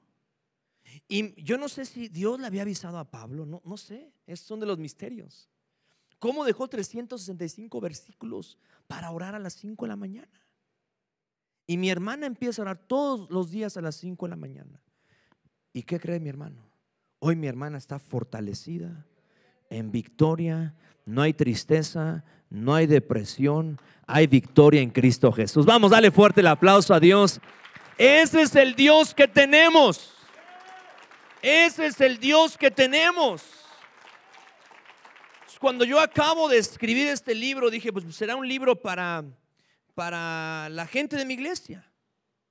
Y 1.08 1.42
yo 1.42 1.56
no 1.56 1.70
sé 1.70 1.86
si 1.86 2.08
Dios 2.08 2.38
le 2.38 2.46
había 2.46 2.60
avisado 2.60 2.98
a 2.98 3.10
Pablo, 3.10 3.46
no, 3.46 3.62
no 3.64 3.78
sé, 3.78 4.12
esos 4.26 4.46
son 4.46 4.60
de 4.60 4.66
los 4.66 4.78
misterios. 4.78 5.48
¿Cómo 6.18 6.44
dejó 6.44 6.68
365 6.68 7.80
versículos 7.80 8.58
para 8.86 9.10
orar 9.10 9.34
a 9.34 9.38
las 9.38 9.54
5 9.54 9.86
de 9.86 9.88
la 9.88 9.96
mañana? 9.96 10.28
Y 11.66 11.78
mi 11.78 11.88
hermana 11.88 12.26
empieza 12.26 12.60
a 12.60 12.64
orar 12.64 12.86
todos 12.86 13.30
los 13.30 13.50
días 13.50 13.78
a 13.78 13.80
las 13.80 13.94
5 13.96 14.26
de 14.26 14.30
la 14.30 14.36
mañana. 14.36 14.78
¿Y 15.72 15.84
qué 15.84 15.98
cree 15.98 16.20
mi 16.20 16.28
hermano? 16.28 16.68
Hoy 17.20 17.36
mi 17.36 17.46
hermana 17.46 17.78
está 17.78 17.98
fortalecida, 17.98 19.06
en 19.70 19.92
victoria, 19.92 20.74
no 21.06 21.22
hay 21.22 21.32
tristeza, 21.32 22.22
no 22.50 22.74
hay 22.74 22.86
depresión, 22.86 23.80
hay 24.06 24.26
victoria 24.26 24.82
en 24.82 24.90
Cristo 24.90 25.32
Jesús. 25.32 25.64
Vamos, 25.64 25.92
dale 25.92 26.10
fuerte 26.10 26.42
el 26.42 26.48
aplauso 26.48 26.92
a 26.92 27.00
Dios. 27.00 27.40
Ese 27.96 28.42
es 28.42 28.56
el 28.56 28.74
Dios 28.74 29.14
que 29.14 29.28
tenemos. 29.28 30.14
Ese 31.42 31.86
es 31.86 32.00
el 32.00 32.18
Dios 32.18 32.56
que 32.56 32.70
tenemos. 32.70 33.42
Cuando 35.60 35.86
yo 35.86 35.98
acabo 35.98 36.48
de 36.48 36.58
escribir 36.58 37.08
este 37.08 37.34
libro, 37.34 37.70
dije, 37.70 37.90
pues 37.90 38.04
será 38.14 38.36
un 38.36 38.46
libro 38.46 38.76
para, 38.76 39.24
para 39.94 40.68
la 40.68 40.86
gente 40.86 41.16
de 41.16 41.24
mi 41.24 41.34
iglesia. 41.34 41.90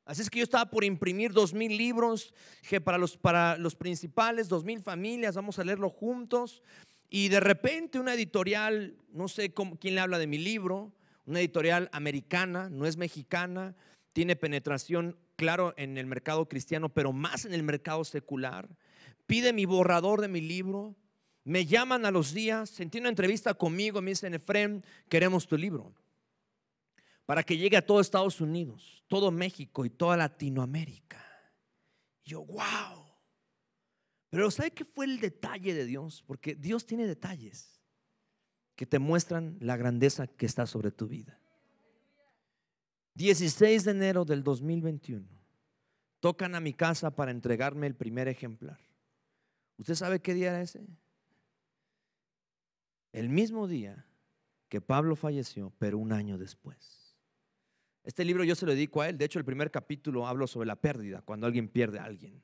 Así 0.06 0.24
es 0.24 0.32
que 0.32 0.40
yo 0.40 0.44
estaba 0.44 0.70
por 0.72 0.84
imprimir 0.84 1.32
dos 1.32 1.54
mil 1.54 1.78
libros, 1.78 2.34
dije, 2.64 2.82
para 2.82 2.98
los, 2.98 3.16
para 3.16 3.56
los 3.58 3.76
principales, 3.76 4.50
dos 4.50 4.64
mil 4.64 4.82
familias, 4.82 5.36
vamos 5.36 5.60
a 5.60 5.64
leerlo 5.64 5.92
juntos. 5.92 6.64
Y 7.08 7.30
de 7.30 7.40
repente 7.40 8.00
una 8.00 8.16
editorial, 8.16 8.96
no 9.12 9.28
sé 9.28 9.54
quién 9.80 9.94
le 9.94 10.02
habla 10.02 10.18
de 10.18 10.26
mi 10.26 10.40
libro, 10.40 10.92
una 11.28 11.40
editorial 11.40 11.90
americana, 11.94 12.68
no 12.70 12.88
es 12.88 12.98
mexicana, 12.98 13.76
tiene 14.12 14.36
penetración, 14.36 15.18
claro, 15.36 15.74
en 15.78 15.98
el 15.98 16.06
mercado 16.06 16.48
cristiano, 16.48 16.90
pero 16.90 17.14
más 17.14 17.46
en 17.46 17.54
el 17.54 17.64
mercado 17.64 18.04
secular. 18.04 18.70
Pide 19.26 19.54
mi 19.54 19.66
borrador 19.66 20.22
de 20.22 20.28
mi 20.28 20.42
libro, 20.42 20.96
me 21.44 21.66
llaman 21.66 22.06
a 22.06 22.12
los 22.12 22.34
días, 22.34 22.70
sentí 22.70 23.00
una 23.00 23.10
entrevista 23.10 23.54
conmigo, 23.54 24.02
me 24.02 24.12
dicen, 24.12 24.34
Efrem, 24.34 24.82
queremos 25.10 25.48
tu 25.48 25.58
libro, 25.58 25.94
para 27.26 27.44
que 27.44 27.58
llegue 27.58 27.78
a 27.78 27.86
todo 27.86 28.00
Estados 28.00 28.42
Unidos, 28.42 29.04
todo 29.08 29.32
México 29.32 29.86
y 29.86 29.90
toda 29.90 30.18
Latinoamérica. 30.18 31.24
yo, 32.24 32.46
wow. 32.46 33.04
Pero 34.30 34.50
¿sabe 34.50 34.72
qué 34.72 34.84
fue 34.84 35.06
el 35.06 35.20
detalle 35.20 35.74
de 35.74 35.86
Dios? 35.86 36.24
Porque 36.26 36.56
Dios 36.56 36.88
tiene 36.88 37.06
detalles 37.06 37.80
que 38.76 38.86
te 38.88 38.98
muestran 38.98 39.58
la 39.60 39.78
grandeza 39.78 40.26
que 40.26 40.48
está 40.48 40.66
sobre 40.66 40.92
tu 40.92 41.08
vida. 41.08 41.40
16 43.16 43.84
de 43.84 43.92
enero 43.92 44.26
del 44.26 44.44
2021, 44.44 45.28
tocan 46.20 46.56
a 46.56 46.60
mi 46.60 46.74
casa 46.74 47.12
para 47.12 47.32
entregarme 47.32 47.88
el 47.88 47.96
primer 47.96 48.28
ejemplar. 48.28 48.80
¿Usted 49.78 49.96
sabe 49.96 50.22
qué 50.22 50.34
día 50.34 50.50
era 50.50 50.62
ese? 50.62 50.86
El 53.12 53.30
mismo 53.30 53.68
día 53.68 54.06
que 54.70 54.82
Pablo 54.82 55.16
falleció, 55.16 55.72
pero 55.78 56.00
un 56.00 56.12
año 56.12 56.38
después. 56.38 57.16
Este 58.04 58.26
libro 58.26 58.44
yo 58.44 58.56
se 58.56 58.66
lo 58.66 58.72
dedico 58.74 59.02
a 59.02 59.10
él. 59.10 59.18
De 59.18 59.26
hecho, 59.26 59.40
el 59.40 59.46
primer 59.46 59.70
capítulo 59.70 60.28
hablo 60.28 60.48
sobre 60.48 60.68
la 60.68 60.76
pérdida, 60.76 61.22
cuando 61.22 61.46
alguien 61.46 61.68
pierde 61.68 62.00
a 62.00 62.06
alguien. 62.06 62.42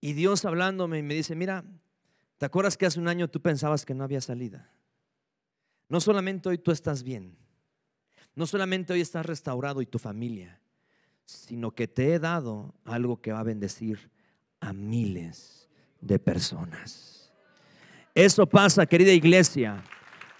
Y 0.00 0.12
Dios 0.12 0.44
hablándome 0.44 1.02
me 1.02 1.14
dice, 1.14 1.34
mira, 1.34 1.64
¿te 2.36 2.46
acuerdas 2.46 2.76
que 2.76 2.86
hace 2.86 3.00
un 3.00 3.08
año 3.08 3.28
tú 3.28 3.40
pensabas 3.40 3.86
que 3.86 3.94
no 3.94 4.04
había 4.04 4.20
salida? 4.20 4.70
No 5.88 6.00
solamente 6.00 6.48
hoy 6.48 6.58
tú 6.58 6.70
estás 6.70 7.02
bien, 7.02 7.36
no 8.36 8.46
solamente 8.46 8.92
hoy 8.92 9.00
estás 9.00 9.26
restaurado 9.26 9.82
y 9.82 9.86
tu 9.86 9.98
familia, 9.98 10.60
sino 11.24 11.72
que 11.72 11.88
te 11.88 12.14
he 12.14 12.18
dado 12.20 12.74
algo 12.84 13.20
que 13.20 13.32
va 13.32 13.40
a 13.40 13.44
bendecir 13.44 14.10
a 14.60 14.72
miles 14.72 15.68
de 16.00 16.18
personas. 16.18 17.32
Eso 18.14 18.46
pasa, 18.46 18.86
querida 18.86 19.12
iglesia, 19.12 19.82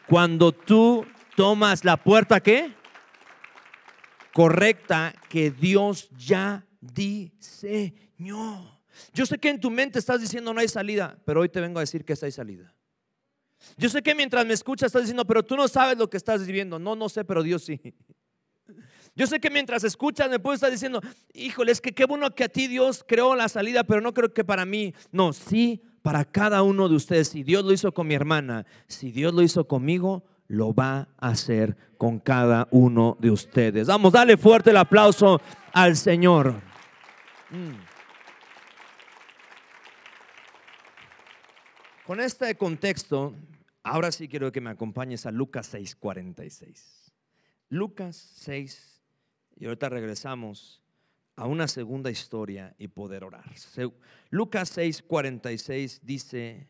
cuando 0.07 0.53
tú 0.53 1.05
tomas 1.37 1.85
la 1.85 1.97
puerta 1.97 2.41
que 2.41 2.73
correcta 4.33 5.15
que 5.31 5.51
Dios 5.51 6.11
ya 6.17 6.67
diseñó. 6.81 7.97
Yo 9.15 9.25
sé 9.25 9.39
que 9.39 9.49
en 9.49 9.61
tu 9.61 9.71
mente 9.71 9.99
estás 9.99 10.21
diciendo 10.21 10.53
no 10.53 10.61
hay 10.61 10.69
salida, 10.69 11.19
pero 11.25 11.41
hoy 11.41 11.49
te 11.49 11.61
vengo 11.63 11.79
a 11.79 11.83
decir 11.83 12.05
que 12.05 12.15
hay 12.21 12.31
salida. 12.31 12.76
Yo 13.77 13.89
sé 13.89 14.03
que 14.03 14.15
mientras 14.15 14.47
me 14.47 14.55
escuchas 14.55 14.89
estás 14.89 15.03
diciendo, 15.03 15.25
pero 15.25 15.43
tú 15.43 15.57
no 15.57 15.69
sabes 15.69 15.99
lo 15.99 16.09
que 16.09 16.17
estás 16.17 16.47
viviendo. 16.47 16.79
No, 16.79 16.97
no 16.97 17.09
sé, 17.09 17.25
pero 17.25 17.43
Dios 17.43 17.65
sí. 17.65 17.81
Yo 19.15 19.27
sé 19.27 19.41
que 19.41 19.51
mientras 19.51 19.83
escuchas 19.83 20.29
me 20.29 20.39
puedes 20.39 20.59
estar 20.59 20.71
diciendo, 20.71 21.01
híjole, 21.33 21.73
es 21.73 21.81
que 21.81 21.93
qué 21.93 22.05
bueno 22.05 22.35
que 22.35 22.45
a 22.45 22.49
ti 22.49 22.67
Dios 22.69 23.05
creó 23.07 23.35
la 23.35 23.49
salida, 23.49 23.85
pero 23.85 24.01
no 24.03 24.13
creo 24.13 24.33
que 24.33 24.45
para 24.45 24.67
mí. 24.67 24.95
No, 25.11 25.33
sí, 25.33 25.83
para 26.03 26.25
cada 26.25 26.63
uno 26.63 26.89
de 26.89 26.97
ustedes. 26.97 27.29
Si 27.29 27.43
Dios 27.43 27.65
lo 27.65 27.73
hizo 27.73 27.93
con 27.93 28.07
mi 28.07 28.15
hermana, 28.15 28.67
si 28.87 29.13
Dios 29.13 29.33
lo 29.33 29.43
hizo 29.43 29.67
conmigo, 29.67 30.25
lo 30.49 30.75
va 30.75 31.09
a 31.19 31.29
hacer 31.29 31.77
con 31.97 32.19
cada 32.19 32.69
uno 32.71 33.17
de 33.19 33.31
ustedes. 33.31 33.87
Vamos, 33.87 34.13
dale 34.13 34.37
fuerte 34.37 34.71
el 34.71 34.77
aplauso 34.77 35.41
al 35.73 35.97
Señor. 35.97 36.61
Mm. 37.51 37.86
Con 42.07 42.21
este 42.21 42.57
contexto, 42.57 43.35
ahora 43.83 44.13
sí 44.13 44.29
quiero 44.29 44.53
que 44.53 44.61
me 44.61 44.71
acompañes 44.71 45.27
a 45.27 45.33
Lucas 45.33 45.75
6:46. 45.75 47.13
Lucas 47.69 48.15
6, 48.37 49.03
y 49.57 49.65
ahorita 49.65 49.89
regresamos 49.89 50.81
a 51.35 51.47
una 51.47 51.67
segunda 51.67 52.09
historia 52.09 52.77
y 52.79 52.87
poder 52.87 53.25
orar. 53.25 53.53
Lucas 54.31 54.79
6:46 54.79 55.99
dice 56.05 56.69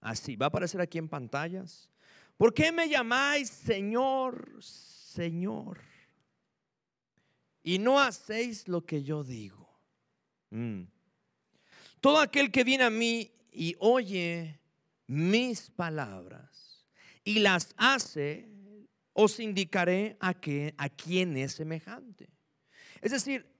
así, 0.00 0.36
va 0.36 0.46
a 0.46 0.48
aparecer 0.48 0.80
aquí 0.80 0.96
en 0.96 1.10
pantallas. 1.10 1.90
¿Por 2.38 2.54
qué 2.54 2.72
me 2.72 2.88
llamáis 2.88 3.50
Señor, 3.50 4.62
Señor? 4.62 5.82
Y 7.62 7.78
no 7.78 8.00
hacéis 8.00 8.66
lo 8.66 8.86
que 8.86 9.02
yo 9.02 9.24
digo. 9.24 9.68
Mm. 10.48 10.84
Todo 12.00 12.20
aquel 12.20 12.50
que 12.50 12.64
viene 12.64 12.84
a 12.84 12.90
mí 12.90 13.30
y 13.58 13.74
oye 13.80 14.60
mis 15.08 15.68
palabras 15.70 16.86
y 17.24 17.40
las 17.40 17.74
hace, 17.76 18.48
os 19.12 19.40
indicaré 19.40 20.16
a, 20.20 20.32
que, 20.32 20.74
a 20.78 20.88
quién 20.88 21.36
es 21.36 21.54
semejante. 21.54 22.30
Es 23.00 23.10
decir, 23.10 23.52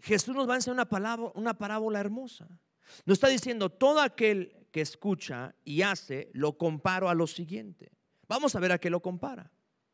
Jesús 0.00 0.34
nos 0.34 0.46
va 0.46 0.52
a 0.52 0.56
enseñar 0.56 0.74
una, 0.74 0.88
palabra, 0.88 1.32
una 1.34 1.54
parábola 1.54 1.98
hermosa. 1.98 2.46
Nos 3.06 3.16
está 3.16 3.28
diciendo, 3.28 3.70
todo 3.70 4.00
aquel 4.00 4.66
que 4.70 4.82
escucha 4.82 5.54
y 5.64 5.80
hace, 5.80 6.28
lo 6.34 6.58
comparo 6.58 7.08
a 7.08 7.14
lo 7.14 7.26
siguiente. 7.26 7.90
Vamos 8.28 8.54
a 8.54 8.60
ver 8.60 8.72
a 8.72 8.78
qué 8.78 8.90
lo 8.90 9.00
compara. 9.00 9.50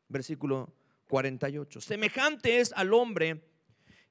Versículo 0.08 0.74
48. 1.06 1.80
Semejante 1.80 2.58
es 2.58 2.72
al 2.72 2.92
hombre 2.92 3.48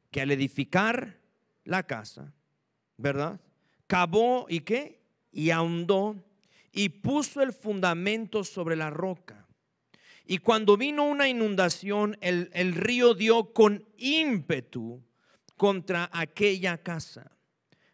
que 0.10 0.22
al 0.22 0.32
edificar 0.32 1.20
la 1.66 1.84
casa, 1.84 2.34
¿verdad? 2.96 3.42
Cavó 3.88 4.46
y 4.48 4.62
qué? 4.62 4.97
Y 5.38 5.52
ahondó 5.52 6.16
y 6.72 6.90
puso 6.90 7.44
el 7.44 7.54
fundamento 7.54 8.44
sobre 8.44 8.76
la 8.76 8.90
roca. 8.90 9.46
Y 10.26 10.40
cuando 10.40 10.78
vino 10.78 11.04
una 11.04 11.30
inundación, 11.30 12.18
el, 12.22 12.50
el 12.54 12.74
río 12.74 13.14
dio 13.14 13.54
con 13.54 13.86
ímpetu 13.98 15.00
contra 15.56 16.10
aquella 16.12 16.80
casa, 16.80 17.38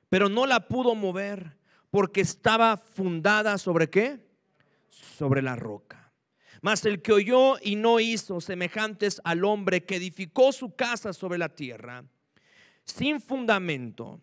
pero 0.07 0.29
no 0.29 0.47
la 0.47 0.69
pudo 0.69 0.95
mover 0.95 1.57
porque 1.91 2.21
estaba 2.21 2.77
fundada 2.77 3.57
sobre 3.57 3.89
qué? 3.89 4.25
Sobre 4.89 5.41
la 5.41 5.57
roca. 5.57 6.13
Mas 6.61 6.85
el 6.85 7.01
que 7.01 7.11
oyó 7.11 7.57
y 7.61 7.75
no 7.75 7.99
hizo 7.99 8.39
semejantes 8.39 9.19
al 9.25 9.43
hombre 9.43 9.83
que 9.83 9.97
edificó 9.97 10.53
su 10.53 10.75
casa 10.77 11.11
sobre 11.11 11.37
la 11.37 11.49
tierra, 11.49 12.05
sin 12.85 13.19
fundamento, 13.19 14.21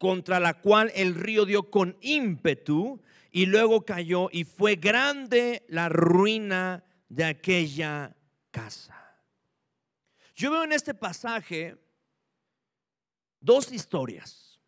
contra 0.00 0.40
la 0.40 0.54
cual 0.54 0.90
el 0.94 1.14
río 1.14 1.44
dio 1.44 1.70
con 1.70 1.94
ímpetu 2.00 3.02
y 3.30 3.44
luego 3.44 3.84
cayó 3.84 4.30
y 4.32 4.44
fue 4.44 4.76
grande 4.76 5.66
la 5.68 5.90
ruina 5.90 6.82
de 7.10 7.24
aquella 7.24 8.16
casa. 8.50 8.96
Yo 10.34 10.52
veo 10.52 10.64
en 10.64 10.72
este 10.72 10.94
pasaje 10.94 11.76
dos 13.40 13.70
historias 13.72 14.58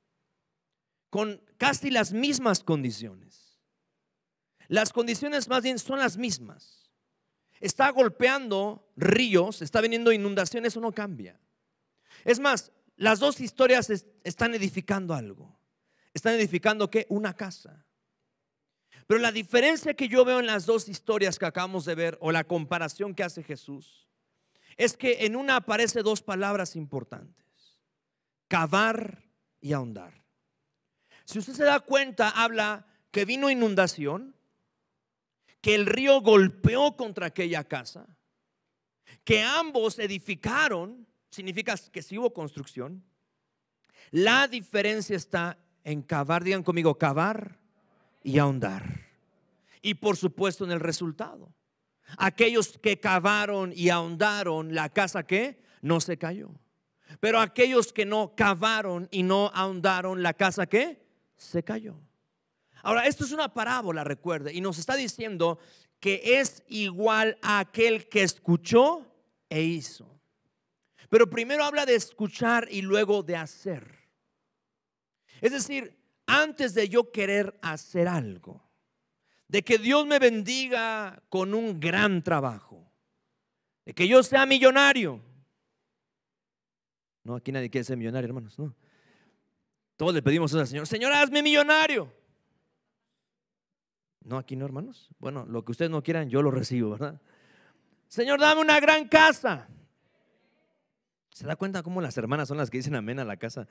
con 1.09 1.43
casi 1.57 1.91
las 1.91 2.13
mismas 2.13 2.63
condiciones. 2.63 3.59
Las 4.69 4.93
condiciones 4.93 5.49
más 5.49 5.63
bien 5.63 5.79
son 5.79 5.99
las 5.99 6.19
mismas. 6.19 6.91
Está 7.59 7.89
golpeando 7.89 8.87
ríos, 8.97 9.63
está 9.63 9.81
viniendo 9.81 10.13
inundaciones, 10.13 10.75
eso 10.75 10.81
no 10.83 10.93
cambia. 10.93 11.41
Es 12.23 12.39
más, 12.39 12.71
las 13.03 13.19
dos 13.19 13.41
historias 13.41 13.91
están 14.23 14.55
edificando 14.55 15.13
algo. 15.13 15.59
Están 16.15 16.35
edificando 16.35 16.89
qué? 16.89 17.05
Una 17.09 17.35
casa. 17.35 17.85
Pero 19.09 19.19
la 19.19 19.33
diferencia 19.33 19.95
que 19.95 20.07
yo 20.07 20.25
veo 20.25 20.39
en 20.39 20.47
las 20.47 20.67
dos 20.67 20.89
historias 20.89 21.37
que 21.37 21.47
acabamos 21.47 21.85
de 21.85 21.97
ver 21.97 22.17
o 22.21 22.31
la 22.31 22.45
comparación 22.45 23.13
que 23.17 23.25
hace 23.25 23.43
Jesús 23.43 24.09
es 24.77 24.97
que 24.97 25.27
en 25.27 25.35
una 25.35 25.57
aparece 25.57 26.05
dos 26.05 26.23
palabras 26.23 26.77
importantes. 26.77 27.81
Cavar 28.47 29.25
y 29.61 29.73
ahondar. 29.73 30.25
Si 31.25 31.41
usted 31.41 31.55
se 31.55 31.65
da 31.65 31.81
cuenta, 31.81 32.31
habla 32.31 32.87
que 33.11 33.25
vino 33.25 33.51
inundación, 33.51 34.37
que 35.61 35.75
el 35.75 35.87
río 35.87 36.21
golpeó 36.21 36.97
contra 36.97 37.27
aquella 37.27 37.65
casa, 37.65 38.07
que 39.25 39.43
ambos 39.43 39.99
edificaron, 39.99 41.09
significa 41.33 41.75
que 41.91 42.03
sí 42.03 42.19
hubo 42.19 42.33
construcción. 42.33 43.03
La 44.11 44.47
diferencia 44.47 45.17
está 45.17 45.59
en 45.83 46.03
cavar, 46.03 46.45
digan 46.45 46.63
conmigo, 46.63 46.97
cavar 46.99 47.59
y 48.23 48.39
ahondar. 48.39 49.09
Y 49.81 49.95
por 49.95 50.17
supuesto 50.17 50.65
en 50.65 50.71
el 50.71 50.81
resultado. 50.81 51.53
Aquellos 52.19 52.79
que 52.79 53.01
cavaron 53.01 53.73
y 53.75 53.89
ahondaron, 53.89 54.75
la 54.75 54.91
casa 54.91 55.25
que 55.25 55.63
no 55.81 56.01
se 56.01 56.19
cayó. 56.19 56.51
Pero 57.19 57.41
aquellos 57.41 57.93
que 57.93 58.05
no 58.05 58.35
cavaron 58.37 59.09
y 59.11 59.23
no 59.23 59.51
ahondaron, 59.55 60.23
la 60.23 60.35
casa 60.35 60.67
que 60.67 61.03
se 61.37 61.63
cayó. 61.63 61.99
Ahora, 62.83 63.07
esto 63.07 63.25
es 63.25 63.33
una 63.33 63.55
parábola, 63.55 64.05
recuerde, 64.05 64.53
y 64.53 64.61
nos 64.61 64.79
está 64.79 64.97
diciendo 64.97 65.59
que 65.99 66.41
es 66.41 66.63
igual 66.69 67.39
a 67.41 67.61
aquel 67.61 68.09
que 68.09 68.23
escuchó 68.23 69.07
e 69.49 69.63
hizo. 69.63 70.12
Pero 71.13 71.29
primero 71.29 71.63
habla 71.63 71.85
de 71.85 71.95
escuchar 71.95 72.67
y 72.71 72.81
luego 72.81 73.23
de 73.23 73.37
hacer. 73.37 73.99
Es 75.43 75.53
decir, 75.53 75.95
antes 76.25 76.73
de 76.73 76.89
yo 76.89 77.13
querer 77.13 77.59
hacer 77.61 78.09
algo, 78.09 78.67
de 79.47 79.63
que 79.63 79.77
Dios 79.77 80.07
me 80.07 80.19
bendiga 80.19 81.23
con 81.29 81.53
un 81.53 81.79
gran 81.79 82.23
trabajo, 82.23 82.91
de 83.85 83.93
que 83.93 84.09
yo 84.09 84.23
sea 84.23 84.47
millonario. 84.47 85.21
No, 87.25 87.35
aquí 87.35 87.53
nadie 87.53 87.69
quiere 87.69 87.85
ser 87.85 87.99
millonario, 87.99 88.29
hermanos. 88.29 88.59
No. 88.59 88.75
Todos 89.99 90.15
le 90.15 90.23
pedimos 90.23 90.51
eso 90.51 90.61
al 90.61 90.67
Señor, 90.67 90.87
Señor, 90.87 91.13
hazme 91.13 91.43
millonario. 91.43 92.11
No, 94.25 94.39
aquí 94.39 94.57
no, 94.57 94.65
hermanos. 94.65 95.11
Bueno, 95.19 95.45
lo 95.45 95.63
que 95.63 95.73
ustedes 95.73 95.91
no 95.91 96.03
quieran, 96.03 96.31
yo 96.31 96.41
lo 96.41 96.51
recibo, 96.51 96.93
¿verdad? 96.93 97.21
Señor, 98.09 98.41
dame 98.41 98.63
una 98.63 98.81
gran 98.81 99.07
casa. 99.09 99.69
¿Se 101.33 101.47
da 101.47 101.57
cuenta 101.57 101.83
cómo 101.83 102.01
las 102.01 102.17
hermanas 102.19 102.49
son 102.49 102.59
las 102.59 102.69
que 102.69 102.79
dicen 102.79 102.95
amén 102.95 103.19
a 103.19 103.25
la 103.25 103.37
casa? 103.37 103.67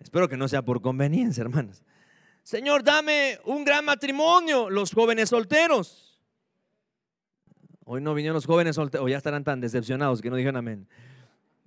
Espero 0.00 0.28
que 0.28 0.36
no 0.36 0.48
sea 0.48 0.62
por 0.62 0.80
conveniencia, 0.80 1.42
hermanas. 1.42 1.82
Señor, 2.42 2.82
dame 2.82 3.38
un 3.44 3.64
gran 3.64 3.84
matrimonio, 3.84 4.70
los 4.70 4.92
jóvenes 4.92 5.28
solteros. 5.28 6.18
Hoy 7.84 8.00
no 8.00 8.14
vinieron 8.14 8.34
los 8.34 8.46
jóvenes 8.46 8.76
solteros, 8.76 9.04
o 9.04 9.08
ya 9.08 9.18
estarán 9.18 9.44
tan 9.44 9.60
decepcionados 9.60 10.22
que 10.22 10.30
no 10.30 10.36
dijeron 10.36 10.56
amén. 10.56 10.88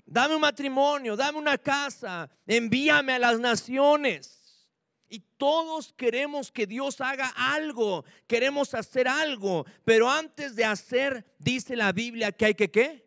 Dame 0.05 0.35
un 0.35 0.41
matrimonio, 0.41 1.15
dame 1.15 1.38
una 1.38 1.57
casa, 1.57 2.29
envíame 2.47 3.13
a 3.13 3.19
las 3.19 3.39
naciones. 3.39 4.67
Y 5.09 5.19
todos 5.38 5.93
queremos 5.93 6.51
que 6.51 6.65
Dios 6.65 6.99
haga 6.99 7.31
algo, 7.35 8.03
queremos 8.25 8.73
hacer 8.73 9.07
algo, 9.07 9.65
pero 9.85 10.09
antes 10.09 10.55
de 10.55 10.65
hacer, 10.65 11.25
dice 11.39 11.75
la 11.75 11.91
Biblia 11.91 12.31
que 12.31 12.45
hay 12.45 12.55
que 12.55 12.71
qué? 12.71 13.06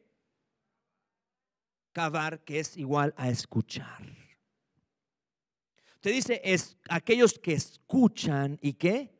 Cavar, 1.92 2.40
que 2.44 2.60
es 2.60 2.76
igual 2.76 3.14
a 3.16 3.28
escuchar. 3.28 4.02
Te 6.00 6.10
dice, 6.10 6.40
es 6.44 6.76
aquellos 6.88 7.38
que 7.38 7.52
escuchan 7.52 8.58
y 8.62 8.74
qué? 8.74 9.12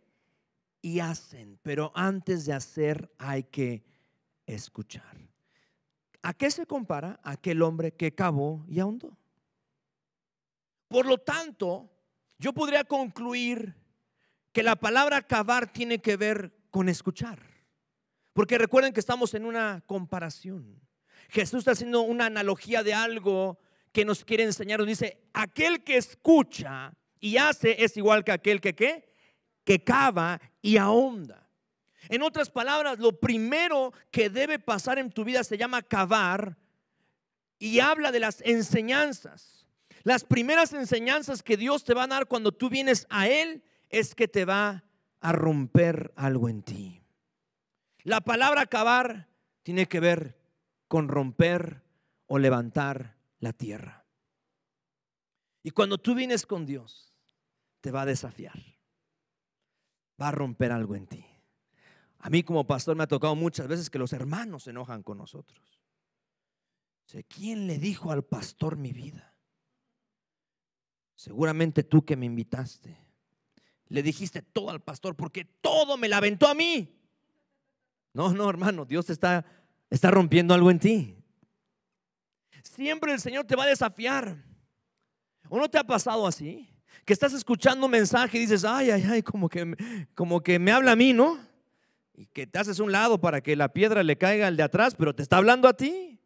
Y 0.81 1.01
hacen, 1.01 1.59
pero 1.63 1.93
antes 1.95 2.47
de 2.47 2.55
hacer 2.55 3.13
hay 3.19 3.45
que 3.45 3.85
escuchar. 4.47 5.17
¿A 6.23 6.35
qué 6.35 6.51
se 6.51 6.67
compara 6.67 7.21
aquel 7.23 7.63
hombre 7.63 7.93
que 7.93 8.15
cavó 8.15 8.65
y 8.69 8.81
ahondó? 8.81 9.17
Por 10.89 11.07
lo 11.07 11.19
tanto, 11.19 11.91
yo 12.39 12.53
podría 12.53 12.85
concluir 12.85 13.75
que 14.53 14.63
la 14.63 14.77
palabra 14.77 15.23
cavar 15.23 15.73
tiene 15.73 16.01
que 16.01 16.17
ver 16.17 16.53
con 16.71 16.89
escuchar. 16.89 17.41
Porque 18.33 18.59
recuerden 18.59 18.93
que 18.93 19.01
estamos 19.01 19.35
en 19.35 19.45
una 19.45 19.83
comparación. 19.87 20.81
Jesús 21.31 21.61
está 21.61 21.73
haciendo 21.73 22.03
una 22.03 22.27
analogía 22.27 22.83
de 22.83 22.95
algo 22.95 23.59
que 23.93 24.05
nos 24.05 24.25
quiere 24.25 24.45
enseñar. 24.45 24.85
Dice, 24.85 25.21
aquel 25.33 25.83
que 25.85 25.97
escucha 25.97 26.93
y 27.21 27.37
hace 27.37 27.83
es 27.85 27.97
igual 27.97 28.25
que 28.25 28.33
aquel 28.33 28.61
que 28.61 28.75
¿qué? 28.75 29.11
que 29.65 29.85
cava 29.85 30.41
y 30.63 30.77
ahonda. 30.77 31.49
En 32.09 32.23
otras 32.23 32.51
palabras, 32.51 32.99
lo 32.99 33.21
primero 33.21 33.93
que 34.11 34.31
debe 34.31 34.59
pasar 34.59 34.99
en 34.99 35.11
tu 35.11 35.25
vida 35.25 35.45
se 35.45 35.59
llama 35.59 35.83
cavar 35.83 36.57
y 37.59 37.79
habla 37.79 38.11
de 38.11 38.21
las 38.21 38.41
enseñanzas. 38.41 39.69
Las 40.03 40.25
primeras 40.25 40.73
enseñanzas 40.73 41.43
que 41.43 41.57
Dios 41.57 41.85
te 41.85 41.95
va 41.95 42.05
a 42.05 42.09
dar 42.09 42.27
cuando 42.27 42.53
tú 42.53 42.71
vienes 42.71 43.07
a 43.11 43.29
Él 43.29 43.63
es 43.91 44.15
que 44.15 44.29
te 44.29 44.45
va 44.45 44.83
a 45.21 45.33
romper 45.33 46.13
algo 46.17 46.49
en 46.49 46.63
ti. 46.63 47.03
La 48.03 48.23
palabra 48.23 48.67
cavar 48.67 49.29
tiene 49.63 49.87
que 49.87 50.01
ver 50.01 50.40
con 50.91 51.07
romper 51.07 51.85
o 52.27 52.41
levantar 52.41 53.17
la 53.39 53.53
tierra. 53.53 54.05
Y 55.63 55.71
cuando 55.71 55.99
tú 55.99 56.17
vienes 56.17 56.45
con 56.45 56.67
Dios, 56.67 57.15
te 57.81 57.93
va 57.93 58.03
a 58.03 58.07
desafiar. 58.07 58.61
Va 60.21 60.29
a 60.29 60.33
romper 60.33 60.73
algo 60.73 60.97
en 60.97 61.07
ti. 61.07 61.25
A 62.19 62.29
mí 62.29 62.43
como 62.43 62.67
pastor 62.67 62.97
me 62.97 63.05
ha 63.05 63.07
tocado 63.07 63.37
muchas 63.37 63.69
veces 63.69 63.89
que 63.89 64.01
los 64.01 64.13
hermanos 64.13 64.65
se 64.65 64.71
enojan 64.71 65.05
con 65.05 65.19
nosotros. 65.19 65.81
¿Quién 67.29 67.69
le 67.69 67.79
dijo 67.79 68.11
al 68.11 68.25
pastor 68.25 68.77
mi 68.77 68.93
vida? 68.93 69.37
Seguramente 71.15 71.85
tú 71.85 72.05
que 72.05 72.17
me 72.17 72.27
invitaste. 72.27 72.99
Le 73.87 74.03
dijiste 74.03 74.43
todo 74.43 74.71
al 74.71 74.83
pastor 74.83 75.15
porque 75.15 75.45
todo 75.45 75.97
me 75.97 76.09
la 76.09 76.17
aventó 76.17 76.49
a 76.49 76.55
mí. 76.55 77.01
No, 78.13 78.33
no, 78.33 78.51
hermano, 78.51 78.85
Dios 78.85 79.09
está, 79.09 79.47
está 79.91 80.11
rompiendo 80.11 80.55
algo 80.55 80.71
en 80.71 80.79
ti. 80.79 81.17
Siempre 82.63 83.13
el 83.13 83.21
Señor 83.21 83.45
te 83.45 83.57
va 83.57 83.65
a 83.65 83.69
desafiar. 83.69 84.37
¿O 85.49 85.59
no 85.59 85.69
te 85.69 85.79
ha 85.79 85.85
pasado 85.85 86.27
así? 86.27 86.73
Que 87.05 87.13
estás 87.13 87.33
escuchando 87.33 87.87
un 87.87 87.93
mensaje 87.93 88.39
y 88.39 88.43
dices, 88.43 88.65
ay, 88.65 88.91
ay, 88.91 89.05
ay, 89.11 89.23
como 89.23 89.49
que, 89.49 89.75
como 90.15 90.41
que 90.41 90.59
me 90.59 90.71
habla 90.71 90.93
a 90.93 90.97
mí, 90.97 91.13
¿no? 91.13 91.39
Y 92.15 92.27
que 92.27 92.47
te 92.47 92.59
haces 92.59 92.79
un 92.79 92.93
lado 92.93 93.21
para 93.21 93.41
que 93.41 93.57
la 93.57 93.73
piedra 93.73 94.03
le 94.03 94.17
caiga 94.17 94.47
al 94.47 94.57
de 94.57 94.63
atrás, 94.63 94.95
pero 94.97 95.15
te 95.15 95.23
está 95.23 95.39
hablando 95.39 95.67
a 95.67 95.77
ti. 95.77 96.21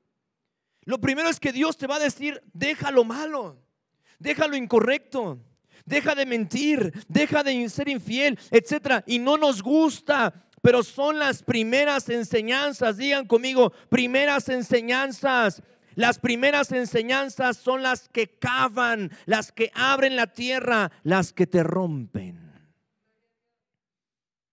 Lo 0.83 1.01
primero 1.01 1.29
es 1.29 1.41
que 1.41 1.53
Dios 1.53 1.79
te 1.79 1.87
va 1.87 1.97
a 1.97 2.01
decir, 2.01 2.43
deja 2.53 2.91
lo 2.91 3.05
malo, 3.05 3.59
deja 4.19 4.47
lo 4.47 4.57
incorrecto, 4.57 5.41
deja 5.87 6.15
de 6.15 6.27
mentir, 6.27 6.93
deja 7.09 7.43
de 7.43 7.69
ser 7.71 7.89
infiel, 7.89 8.39
etc. 8.51 9.03
Y 9.07 9.19
no 9.19 9.39
nos 9.39 9.63
gusta, 9.63 10.47
pero 10.65 10.83
son 10.83 11.19
las 11.19 11.43
primeras 11.43 12.09
enseñanzas. 12.09 12.97
Digan 12.97 13.27
conmigo, 13.27 13.71
primeras 13.91 14.49
enseñanzas 14.49 15.63
las 15.95 16.19
primeras 16.19 16.73
enseñanzas 16.73 17.59
son 17.59 17.83
las 17.83 18.09
que 18.09 18.27
cavan, 18.27 19.13
las 19.27 19.53
que 19.53 19.71
abren 19.75 20.17
la 20.17 20.27
tierra, 20.27 20.91
las 21.03 21.35
que 21.35 21.47
te 21.47 21.63
rompen. 21.63 22.51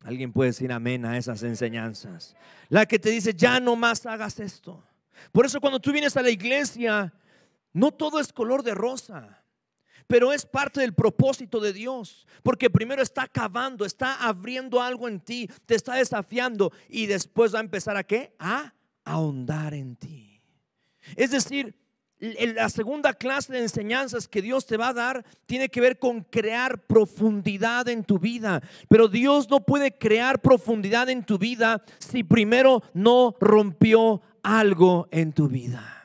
Alguien 0.04 0.34
puede 0.34 0.50
decir 0.50 0.72
amén 0.72 1.06
a 1.06 1.18
esas 1.18 1.44
enseñanzas. 1.44 2.36
La 2.68 2.86
que 2.86 3.00
te 3.00 3.10
dice, 3.10 3.34
ya 3.34 3.62
no 3.62 3.78
más 3.78 4.06
hagas 4.06 4.40
esto. 4.40 4.84
Por 5.32 5.46
eso 5.46 5.62
cuando 5.62 5.80
tú 5.80 5.94
vienes 5.94 6.18
a 6.18 6.22
la 6.22 6.30
iglesia, 6.30 7.14
no 7.72 7.92
todo 7.92 8.20
es 8.20 8.34
color 8.34 8.64
de 8.64 8.76
rosa, 8.76 9.41
pero 10.12 10.34
es 10.34 10.46
parte 10.46 10.82
del 10.82 10.94
propósito 10.94 11.62
de 11.62 11.72
Dios. 11.72 12.28
Porque 12.44 12.70
primero 12.70 13.02
está 13.02 13.30
cavando, 13.30 13.86
está 13.86 14.28
abriendo 14.28 14.82
algo 14.82 15.08
en 15.08 15.22
ti, 15.22 15.50
te 15.66 15.74
está 15.74 15.96
desafiando 15.96 16.74
y 16.90 17.06
después 17.06 17.56
va 17.56 17.60
a 17.60 17.62
empezar 17.62 17.96
a 17.96 18.04
qué? 18.04 18.36
A 18.38 18.74
ahondar 19.06 19.74
en 19.74 19.96
ti. 19.96 20.42
Es 21.16 21.32
decir, 21.32 21.78
la 22.20 22.68
segunda 22.68 23.14
clase 23.14 23.54
de 23.54 23.62
enseñanzas 23.62 24.28
que 24.28 24.42
Dios 24.42 24.66
te 24.66 24.76
va 24.76 24.90
a 24.90 24.94
dar 24.94 25.26
tiene 25.46 25.70
que 25.70 25.80
ver 25.80 25.98
con 25.98 26.24
crear 26.26 26.86
profundidad 26.88 27.88
en 27.88 28.04
tu 28.04 28.20
vida. 28.20 28.62
Pero 28.90 29.08
Dios 29.08 29.50
no 29.50 29.62
puede 29.62 29.98
crear 29.98 30.42
profundidad 30.42 31.08
en 31.10 31.24
tu 31.24 31.38
vida 31.38 31.86
si 32.00 32.26
primero 32.26 32.84
no 32.94 33.34
rompió 33.40 34.22
algo 34.44 35.08
en 35.10 35.32
tu 35.32 35.48
vida. 35.48 36.01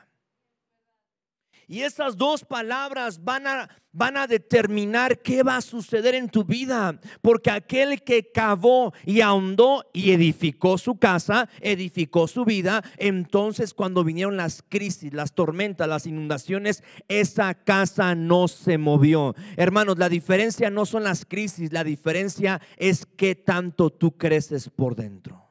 Y 1.69 1.81
esas 1.81 2.15
dos 2.15 2.45
palabras 2.45 3.21
van 3.25 3.45
a, 3.45 3.69
van 3.91 4.15
a 4.15 4.25
determinar 4.25 5.19
qué 5.19 5.43
va 5.43 5.57
a 5.57 5.61
suceder 5.61 6.15
en 6.15 6.29
tu 6.29 6.45
vida. 6.45 6.97
Porque 7.21 7.51
aquel 7.51 8.03
que 8.03 8.31
cavó 8.31 8.93
y 9.05 9.19
ahondó 9.19 9.83
y 9.91 10.11
edificó 10.11 10.77
su 10.77 10.97
casa, 10.97 11.49
edificó 11.59 12.29
su 12.29 12.45
vida, 12.45 12.83
entonces 12.97 13.73
cuando 13.73 14.05
vinieron 14.05 14.37
las 14.37 14.63
crisis, 14.69 15.13
las 15.13 15.33
tormentas, 15.33 15.89
las 15.89 16.07
inundaciones, 16.07 16.83
esa 17.09 17.53
casa 17.53 18.15
no 18.15 18.47
se 18.47 18.77
movió. 18.77 19.35
Hermanos, 19.57 19.97
la 19.97 20.07
diferencia 20.07 20.69
no 20.69 20.85
son 20.85 21.03
las 21.03 21.25
crisis, 21.25 21.73
la 21.73 21.83
diferencia 21.83 22.61
es 22.77 23.05
qué 23.05 23.35
tanto 23.35 23.89
tú 23.89 24.15
creces 24.15 24.69
por 24.69 24.95
dentro. 24.95 25.46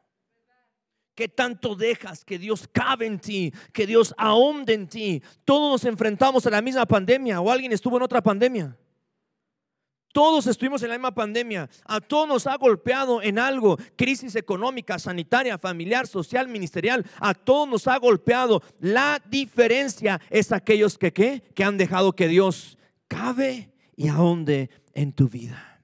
¿Qué 1.17 1.29
tanto 1.29 1.75
dejas 1.75 2.27
que 2.27 2.39
Dios 2.39 2.69
cabe 2.71 3.07
en 3.07 3.19
ti, 3.19 3.51
que 3.73 3.87
Dios 3.87 4.15
ahonde 4.19 4.75
en 4.75 4.87
ti? 4.87 5.23
Todos 5.47 5.73
nos 5.73 5.91
enfrentamos 5.91 6.47
a 6.47 6.51
la 6.51 6.61
misma 6.61 6.85
pandemia 6.85 7.41
o 7.41 7.51
alguien 7.51 7.73
estuvo 7.73 7.97
en 7.97 8.03
otra 8.03 8.23
pandemia. 8.23 8.77
Todos 10.13 10.47
estuvimos 10.47 10.83
en 10.83 10.91
la 10.91 10.97
misma 10.97 11.15
pandemia. 11.15 11.71
A 11.87 12.03
todos 12.03 12.29
nos 12.29 12.47
ha 12.47 12.55
golpeado 12.57 13.23
en 13.23 13.39
algo. 13.39 13.79
Crisis 13.97 14.37
económica, 14.37 14.99
sanitaria, 14.99 15.57
familiar, 15.57 16.07
social, 16.07 16.49
ministerial. 16.49 17.07
A 17.19 17.33
todos 17.33 17.67
nos 17.67 17.89
ha 17.89 17.97
golpeado. 17.99 18.63
La 18.79 19.23
diferencia 19.27 20.21
es 20.29 20.53
aquellos 20.53 20.99
que, 20.99 21.15
¿qué? 21.15 21.43
que 21.55 21.65
han 21.65 21.79
dejado 21.79 22.13
que 22.13 22.29
Dios 22.29 22.77
cabe 23.09 23.73
y 23.97 24.09
ahonde 24.09 24.69
en 24.93 25.15
tu 25.15 25.31
vida. 25.31 25.83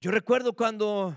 Yo 0.00 0.12
recuerdo 0.12 0.52
cuando 0.52 1.16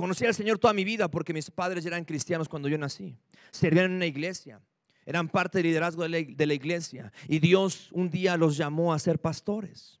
Conocí 0.00 0.24
al 0.24 0.34
Señor 0.34 0.58
toda 0.58 0.72
mi 0.72 0.82
vida 0.82 1.10
porque 1.10 1.34
mis 1.34 1.50
padres 1.50 1.84
eran 1.84 2.06
cristianos 2.06 2.48
cuando 2.48 2.70
yo 2.70 2.78
nací. 2.78 3.14
Servían 3.50 3.84
en 3.84 3.92
una 3.96 4.06
iglesia. 4.06 4.58
Eran 5.04 5.28
parte 5.28 5.58
del 5.58 5.66
liderazgo 5.66 6.04
de 6.04 6.46
la, 6.46 6.54
iglesia. 6.54 7.12
Y 7.28 7.38
Dios 7.38 7.92
un 7.92 8.08
día 8.08 8.38
los 8.38 8.56
llamó 8.56 8.94
a 8.94 8.98
ser 8.98 9.18
pastores. 9.18 10.00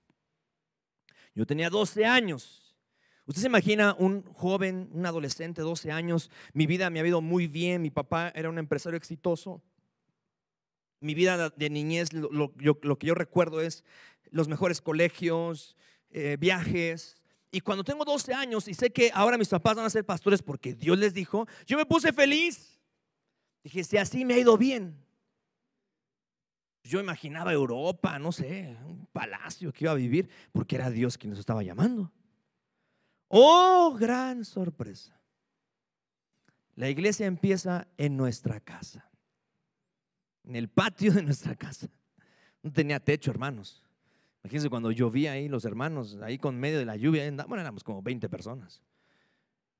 Yo 1.34 1.44
tenía 1.44 1.68
12 1.68 2.06
años. 2.06 2.74
Usted 3.26 3.42
se 3.42 3.48
imagina 3.48 3.94
un 3.98 4.22
joven, 4.32 4.88
un 4.90 5.04
adolescente, 5.04 5.60
12 5.60 5.92
años. 5.92 6.30
Mi 6.54 6.66
vida 6.66 6.88
me 6.88 7.00
ha 7.00 7.06
ido 7.06 7.20
muy 7.20 7.46
bien. 7.46 7.82
Mi 7.82 7.90
papá 7.90 8.32
era 8.34 8.48
un 8.48 8.58
empresario 8.58 8.96
exitoso. 8.96 9.62
Mi 11.00 11.12
vida 11.12 11.50
de 11.50 11.68
niñez, 11.68 12.14
lo, 12.14 12.54
que 12.54 13.06
yo 13.06 13.14
recuerdo 13.14 13.60
es 13.60 13.84
los 14.30 14.48
mejores 14.48 14.80
colegios, 14.80 15.76
eh, 16.08 16.38
viajes, 16.40 17.19
y 17.52 17.60
cuando 17.60 17.82
tengo 17.82 18.04
12 18.04 18.32
años 18.32 18.68
y 18.68 18.74
sé 18.74 18.90
que 18.90 19.10
ahora 19.12 19.36
mis 19.36 19.48
papás 19.48 19.76
van 19.76 19.86
a 19.86 19.90
ser 19.90 20.04
pastores 20.04 20.42
porque 20.42 20.74
Dios 20.74 20.98
les 20.98 21.12
dijo, 21.12 21.48
yo 21.66 21.76
me 21.76 21.84
puse 21.84 22.12
feliz. 22.12 22.80
Dije, 23.64 23.82
si 23.82 23.96
así 23.96 24.24
me 24.24 24.34
ha 24.34 24.38
ido 24.38 24.56
bien. 24.56 25.04
Yo 26.82 27.00
imaginaba 27.00 27.52
Europa, 27.52 28.18
no 28.18 28.32
sé, 28.32 28.76
un 28.86 29.06
palacio 29.12 29.72
que 29.72 29.84
iba 29.84 29.92
a 29.92 29.96
vivir, 29.96 30.30
porque 30.52 30.76
era 30.76 30.90
Dios 30.90 31.18
quien 31.18 31.30
nos 31.30 31.40
estaba 31.40 31.62
llamando. 31.62 32.10
Oh, 33.28 33.96
gran 33.98 34.44
sorpresa. 34.44 35.20
La 36.76 36.88
iglesia 36.88 37.26
empieza 37.26 37.86
en 37.98 38.16
nuestra 38.16 38.60
casa, 38.60 39.10
en 40.44 40.56
el 40.56 40.68
patio 40.68 41.12
de 41.12 41.22
nuestra 41.22 41.54
casa. 41.54 41.88
No 42.62 42.72
tenía 42.72 42.98
techo, 43.00 43.30
hermanos. 43.30 43.84
Imagínense 44.42 44.70
cuando 44.70 44.90
llovía 44.90 45.32
ahí, 45.32 45.48
los 45.48 45.64
hermanos, 45.64 46.18
ahí 46.22 46.38
con 46.38 46.58
medio 46.58 46.78
de 46.78 46.86
la 46.86 46.96
lluvia, 46.96 47.30
bueno, 47.46 47.60
éramos 47.60 47.84
como 47.84 48.02
20 48.02 48.28
personas. 48.28 48.80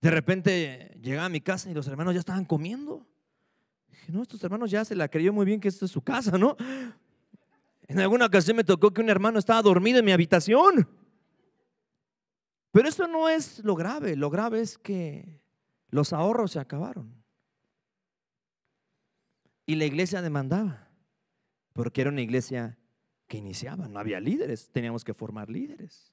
De 0.00 0.10
repente 0.10 0.98
llegaba 1.02 1.26
a 1.26 1.30
mi 1.30 1.40
casa 1.40 1.70
y 1.70 1.74
los 1.74 1.86
hermanos 1.86 2.14
ya 2.14 2.20
estaban 2.20 2.44
comiendo. 2.44 3.06
Dije, 3.88 4.12
no, 4.12 4.22
estos 4.22 4.42
hermanos 4.44 4.70
ya 4.70 4.84
se 4.84 4.94
la 4.94 5.08
creyó 5.08 5.32
muy 5.32 5.46
bien 5.46 5.60
que 5.60 5.68
esto 5.68 5.84
es 5.84 5.90
su 5.90 6.02
casa, 6.02 6.38
¿no? 6.38 6.56
En 7.82 7.98
alguna 7.98 8.26
ocasión 8.26 8.56
me 8.56 8.64
tocó 8.64 8.92
que 8.92 9.00
un 9.00 9.10
hermano 9.10 9.38
estaba 9.38 9.62
dormido 9.62 9.98
en 9.98 10.04
mi 10.04 10.12
habitación. 10.12 10.88
Pero 12.72 12.88
eso 12.88 13.08
no 13.08 13.28
es 13.28 13.64
lo 13.64 13.74
grave, 13.74 14.14
lo 14.14 14.30
grave 14.30 14.60
es 14.60 14.78
que 14.78 15.40
los 15.88 16.12
ahorros 16.12 16.52
se 16.52 16.60
acabaron. 16.60 17.20
Y 19.66 19.74
la 19.74 19.86
iglesia 19.86 20.22
demandaba, 20.22 20.88
porque 21.72 22.00
era 22.00 22.10
una 22.10 22.22
iglesia 22.22 22.78
que 23.30 23.38
iniciaban. 23.38 23.92
No 23.92 24.00
había 24.00 24.18
líderes, 24.18 24.70
teníamos 24.70 25.04
que 25.04 25.14
formar 25.14 25.48
líderes. 25.48 26.12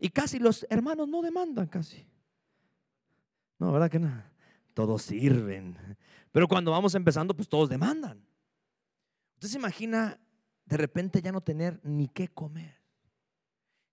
Y 0.00 0.08
casi 0.08 0.38
los 0.38 0.66
hermanos 0.70 1.06
no 1.06 1.20
demandan 1.20 1.66
casi. 1.66 2.08
No, 3.58 3.70
¿verdad 3.70 3.90
que 3.90 3.98
no? 3.98 4.10
Todos 4.72 5.02
sirven. 5.02 5.76
Pero 6.32 6.48
cuando 6.48 6.70
vamos 6.70 6.94
empezando, 6.94 7.36
pues 7.36 7.50
todos 7.50 7.68
demandan. 7.68 8.26
Usted 9.34 9.48
se 9.48 9.58
imagina 9.58 10.18
de 10.64 10.76
repente 10.78 11.20
ya 11.20 11.32
no 11.32 11.42
tener 11.42 11.80
ni 11.84 12.08
qué 12.08 12.28
comer. 12.28 12.80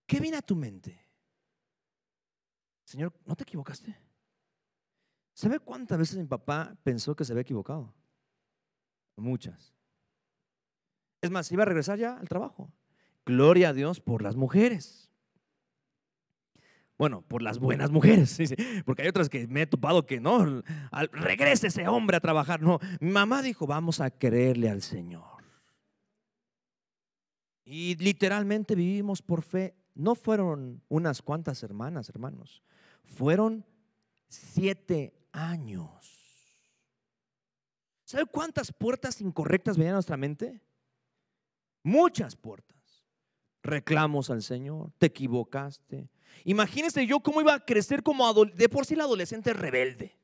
¿Qué 0.05 0.21
viene 0.21 0.37
a 0.37 0.41
tu 0.41 0.55
mente? 0.55 0.97
Señor, 2.85 3.11
¿no 3.25 3.35
te 3.35 3.43
equivocaste? 3.43 3.97
¿Sabe 5.33 5.59
cuántas 5.59 5.97
veces 5.97 6.17
mi 6.17 6.25
papá 6.25 6.77
pensó 6.83 7.17
que 7.17 7.25
se 7.25 7.33
había 7.33 7.41
equivocado? 7.41 7.93
Muchas. 9.17 9.74
Es 11.25 11.31
más, 11.31 11.51
iba 11.51 11.63
a 11.63 11.65
regresar 11.65 11.97
ya 11.97 12.17
al 12.17 12.29
trabajo. 12.29 12.71
Gloria 13.25 13.69
a 13.69 13.73
Dios 13.73 13.99
por 13.99 14.21
las 14.21 14.35
mujeres. 14.35 15.09
Bueno, 16.99 17.23
por 17.23 17.41
las 17.41 17.57
buenas 17.57 17.89
mujeres, 17.89 18.37
porque 18.85 19.01
hay 19.01 19.07
otras 19.07 19.27
que 19.27 19.47
me 19.47 19.63
he 19.63 19.65
topado 19.65 20.05
que 20.05 20.19
no, 20.19 20.61
regrese 21.11 21.67
ese 21.67 21.87
hombre 21.87 22.17
a 22.17 22.19
trabajar. 22.19 22.61
No, 22.61 22.79
mi 22.99 23.09
mamá 23.09 23.41
dijo, 23.41 23.65
vamos 23.65 24.01
a 24.01 24.11
creerle 24.11 24.69
al 24.69 24.83
Señor. 24.83 25.23
Y 27.65 27.95
literalmente 27.95 28.75
vivimos 28.75 29.23
por 29.23 29.41
fe. 29.41 29.73
No 29.95 30.13
fueron 30.13 30.83
unas 30.87 31.23
cuantas 31.23 31.63
hermanas, 31.63 32.07
hermanos, 32.09 32.61
fueron 33.03 33.65
siete 34.27 35.15
años. 35.31 36.05
¿Sabe 38.03 38.27
cuántas 38.27 38.71
puertas 38.71 39.19
incorrectas 39.21 39.75
venían 39.75 39.93
a 39.93 39.97
nuestra 39.97 40.17
mente? 40.17 40.61
Muchas 41.85 42.35
puertas. 42.35 43.05
Reclamos 43.61 44.31
al 44.31 44.41
Señor, 44.41 44.91
te 44.97 45.05
equivocaste. 45.05 46.09
Imagínese 46.43 47.05
yo 47.05 47.19
cómo 47.19 47.41
iba 47.41 47.53
a 47.53 47.63
crecer 47.63 48.01
como 48.01 48.33
de 48.33 48.69
por 48.69 48.87
sí 48.87 48.95
el 48.95 49.01
adolescente 49.01 49.53
rebelde. 49.53 50.17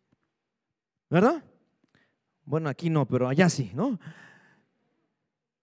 ¿Verdad? 1.08 1.44
Bueno, 2.46 2.68
aquí 2.68 2.90
no, 2.90 3.08
pero 3.08 3.30
allá 3.30 3.48
sí, 3.48 3.70
¿no? 3.76 4.00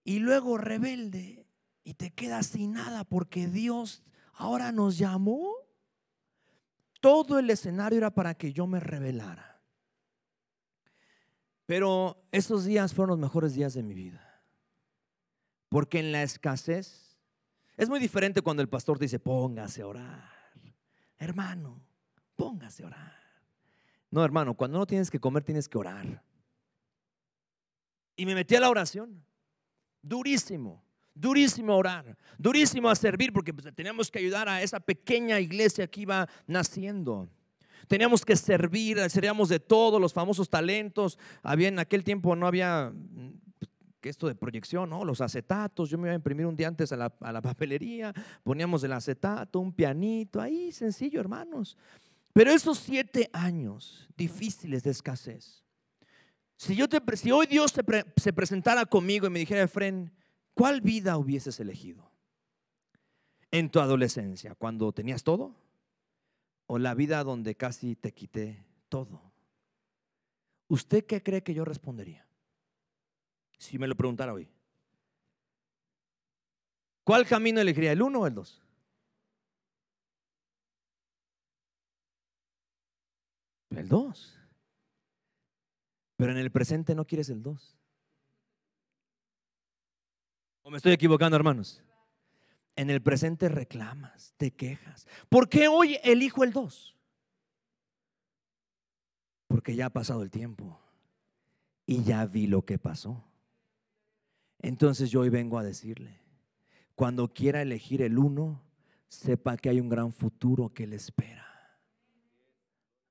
Y 0.04 0.20
luego 0.20 0.56
rebelde 0.56 1.48
y 1.82 1.94
te 1.94 2.12
quedas 2.12 2.46
sin 2.46 2.74
nada 2.74 3.02
porque 3.02 3.48
Dios 3.48 4.04
ahora 4.34 4.70
nos 4.70 4.98
llamó. 4.98 5.52
Todo 7.00 7.40
el 7.40 7.50
escenario 7.50 7.98
era 7.98 8.12
para 8.12 8.34
que 8.34 8.52
yo 8.52 8.68
me 8.68 8.78
rebelara. 8.78 9.60
Pero 11.66 12.22
esos 12.30 12.66
días 12.66 12.94
fueron 12.94 13.10
los 13.10 13.18
mejores 13.18 13.54
días 13.54 13.74
de 13.74 13.82
mi 13.82 13.94
vida. 13.94 14.27
Porque 15.68 15.98
en 15.98 16.12
la 16.12 16.22
escasez 16.22 17.08
es 17.76 17.88
muy 17.88 18.00
diferente 18.00 18.42
cuando 18.42 18.62
el 18.62 18.68
pastor 18.68 18.98
dice, 18.98 19.18
póngase 19.18 19.82
a 19.82 19.86
orar. 19.86 20.32
Hermano, 21.18 21.80
póngase 22.36 22.82
a 22.82 22.86
orar. 22.86 23.18
No, 24.10 24.24
hermano, 24.24 24.54
cuando 24.54 24.78
no 24.78 24.86
tienes 24.86 25.10
que 25.10 25.20
comer, 25.20 25.44
tienes 25.44 25.68
que 25.68 25.78
orar. 25.78 26.22
Y 28.16 28.26
me 28.26 28.34
metí 28.34 28.56
a 28.56 28.60
la 28.60 28.70
oración. 28.70 29.22
Durísimo, 30.02 30.82
durísimo 31.14 31.76
orar, 31.76 32.16
durísimo 32.38 32.88
a 32.88 32.96
servir, 32.96 33.32
porque 33.32 33.52
pues, 33.52 33.72
teníamos 33.74 34.10
que 34.10 34.20
ayudar 34.20 34.48
a 34.48 34.62
esa 34.62 34.80
pequeña 34.80 35.38
iglesia 35.38 35.86
que 35.86 36.00
iba 36.00 36.28
naciendo. 36.46 37.28
Teníamos 37.88 38.24
que 38.24 38.36
servir, 38.36 38.98
seríamos 39.10 39.48
de 39.48 39.60
todos 39.60 40.00
los 40.00 40.12
famosos 40.12 40.48
talentos. 40.48 41.18
Había 41.42 41.68
en 41.68 41.78
aquel 41.78 42.04
tiempo 42.04 42.34
no 42.36 42.46
había 42.46 42.92
que 44.00 44.08
esto 44.08 44.26
de 44.28 44.34
proyección, 44.34 44.90
¿no? 44.90 45.04
Los 45.04 45.20
acetatos, 45.20 45.90
yo 45.90 45.98
me 45.98 46.08
iba 46.08 46.12
a 46.12 46.16
imprimir 46.16 46.46
un 46.46 46.56
día 46.56 46.68
antes 46.68 46.92
a 46.92 46.96
la, 46.96 47.10
papelería, 47.42 48.12
poníamos 48.42 48.82
el 48.84 48.92
acetato, 48.92 49.60
un 49.60 49.72
pianito, 49.72 50.40
ahí 50.40 50.72
sencillo, 50.72 51.20
hermanos. 51.20 51.76
Pero 52.32 52.52
esos 52.52 52.78
siete 52.78 53.30
años 53.32 54.08
difíciles 54.16 54.82
de 54.82 54.90
escasez, 54.90 55.64
si, 56.56 56.74
yo 56.74 56.88
te, 56.88 57.00
si 57.16 57.30
hoy 57.30 57.46
Dios 57.46 57.72
se, 57.72 57.82
se 58.16 58.32
presentara 58.32 58.84
conmigo 58.86 59.26
y 59.26 59.30
me 59.30 59.38
dijera, 59.38 59.62
Efren, 59.62 60.12
¿cuál 60.54 60.80
vida 60.80 61.16
hubieses 61.16 61.58
elegido? 61.60 62.10
¿En 63.50 63.70
tu 63.70 63.80
adolescencia, 63.80 64.54
cuando 64.54 64.92
tenías 64.92 65.22
todo? 65.24 65.56
¿O 66.66 66.78
la 66.78 66.94
vida 66.94 67.24
donde 67.24 67.54
casi 67.56 67.96
te 67.96 68.12
quité 68.12 68.64
todo? 68.88 69.32
¿Usted 70.68 71.06
qué 71.06 71.22
cree 71.22 71.42
que 71.42 71.54
yo 71.54 71.64
respondería? 71.64 72.27
Si 73.58 73.78
me 73.78 73.86
lo 73.86 73.94
preguntara 73.96 74.32
hoy. 74.32 74.48
¿Cuál 77.04 77.26
camino 77.26 77.60
elegiría, 77.60 77.92
el 77.92 78.02
uno 78.02 78.20
o 78.20 78.26
el 78.26 78.34
dos? 78.34 78.62
El 83.70 83.88
dos. 83.88 84.38
Pero 86.16 86.32
en 86.32 86.38
el 86.38 86.50
presente 86.50 86.94
no 86.94 87.06
quieres 87.06 87.28
el 87.30 87.42
dos. 87.42 87.76
¿O 90.62 90.70
me 90.70 90.76
estoy 90.76 90.92
equivocando, 90.92 91.36
hermanos? 91.36 91.82
En 92.76 92.90
el 92.90 93.00
presente 93.00 93.48
reclamas, 93.48 94.34
te 94.36 94.50
quejas. 94.50 95.06
¿Por 95.28 95.48
qué 95.48 95.66
hoy 95.68 95.98
elijo 96.02 96.44
el 96.44 96.52
dos? 96.52 96.94
Porque 99.46 99.74
ya 99.74 99.86
ha 99.86 99.90
pasado 99.90 100.22
el 100.22 100.30
tiempo 100.30 100.78
y 101.86 102.04
ya 102.04 102.26
vi 102.26 102.46
lo 102.46 102.66
que 102.66 102.78
pasó. 102.78 103.24
Entonces 104.60 105.10
yo 105.10 105.20
hoy 105.20 105.28
vengo 105.28 105.58
a 105.58 105.64
decirle, 105.64 106.18
cuando 106.94 107.32
quiera 107.32 107.62
elegir 107.62 108.02
el 108.02 108.18
uno, 108.18 108.60
sepa 109.08 109.56
que 109.56 109.68
hay 109.68 109.80
un 109.80 109.88
gran 109.88 110.12
futuro 110.12 110.72
que 110.72 110.86
le 110.86 110.96
espera. 110.96 111.46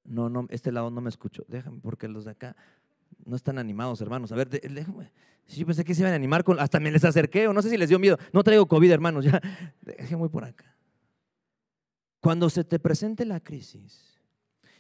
No, 0.03 0.29
no, 0.29 0.47
este 0.49 0.71
lado 0.71 0.89
no 0.89 1.01
me 1.01 1.10
escucho. 1.10 1.43
Déjame, 1.47 1.79
porque 1.81 2.07
los 2.07 2.25
de 2.25 2.31
acá 2.31 2.55
no 3.25 3.36
están 3.36 3.57
animados, 3.57 3.99
hermanos. 4.01 4.31
A 4.31 4.36
ver, 4.36 4.49
déjame. 4.49 5.12
Yo 5.47 5.65
pensé 5.65 5.83
que 5.83 5.93
se 5.93 6.01
iban 6.01 6.13
a 6.13 6.15
animar 6.15 6.43
con. 6.43 6.60
Hasta 6.60 6.79
me 6.79 6.91
les 6.91 7.03
acerqué, 7.03 7.47
o 7.47 7.53
no 7.53 7.62
sé 7.62 7.69
si 7.69 7.77
les 7.77 7.89
dio 7.89 7.99
miedo. 7.99 8.17
No 8.33 8.43
traigo 8.43 8.67
COVID, 8.67 8.91
hermanos, 8.91 9.25
ya. 9.25 9.41
Déjame 9.81 10.29
por 10.29 10.43
acá. 10.43 10.75
Cuando 12.19 12.49
se 12.49 12.63
te 12.63 12.79
presente 12.79 13.25
la 13.25 13.39
crisis 13.39 14.19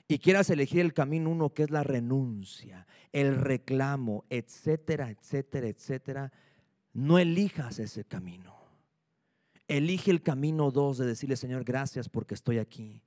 y 0.07 0.19
quieras 0.19 0.49
elegir 0.49 0.81
el 0.81 0.93
camino 0.93 1.29
uno 1.29 1.53
que 1.53 1.63
es 1.63 1.71
la 1.71 1.83
renuncia, 1.83 2.87
el 3.11 3.35
reclamo, 3.35 4.25
etcétera, 4.29 5.09
etcétera, 5.09 5.67
etcétera, 5.67 6.31
no 6.97 7.19
elijas 7.19 7.77
ese 7.77 8.03
camino. 8.03 8.55
Elige 9.67 10.09
el 10.09 10.23
camino 10.23 10.71
dos 10.71 10.97
de 10.97 11.05
decirle, 11.05 11.35
Señor, 11.35 11.63
gracias 11.63 12.09
porque 12.09 12.33
estoy 12.33 12.57
aquí. 12.57 13.03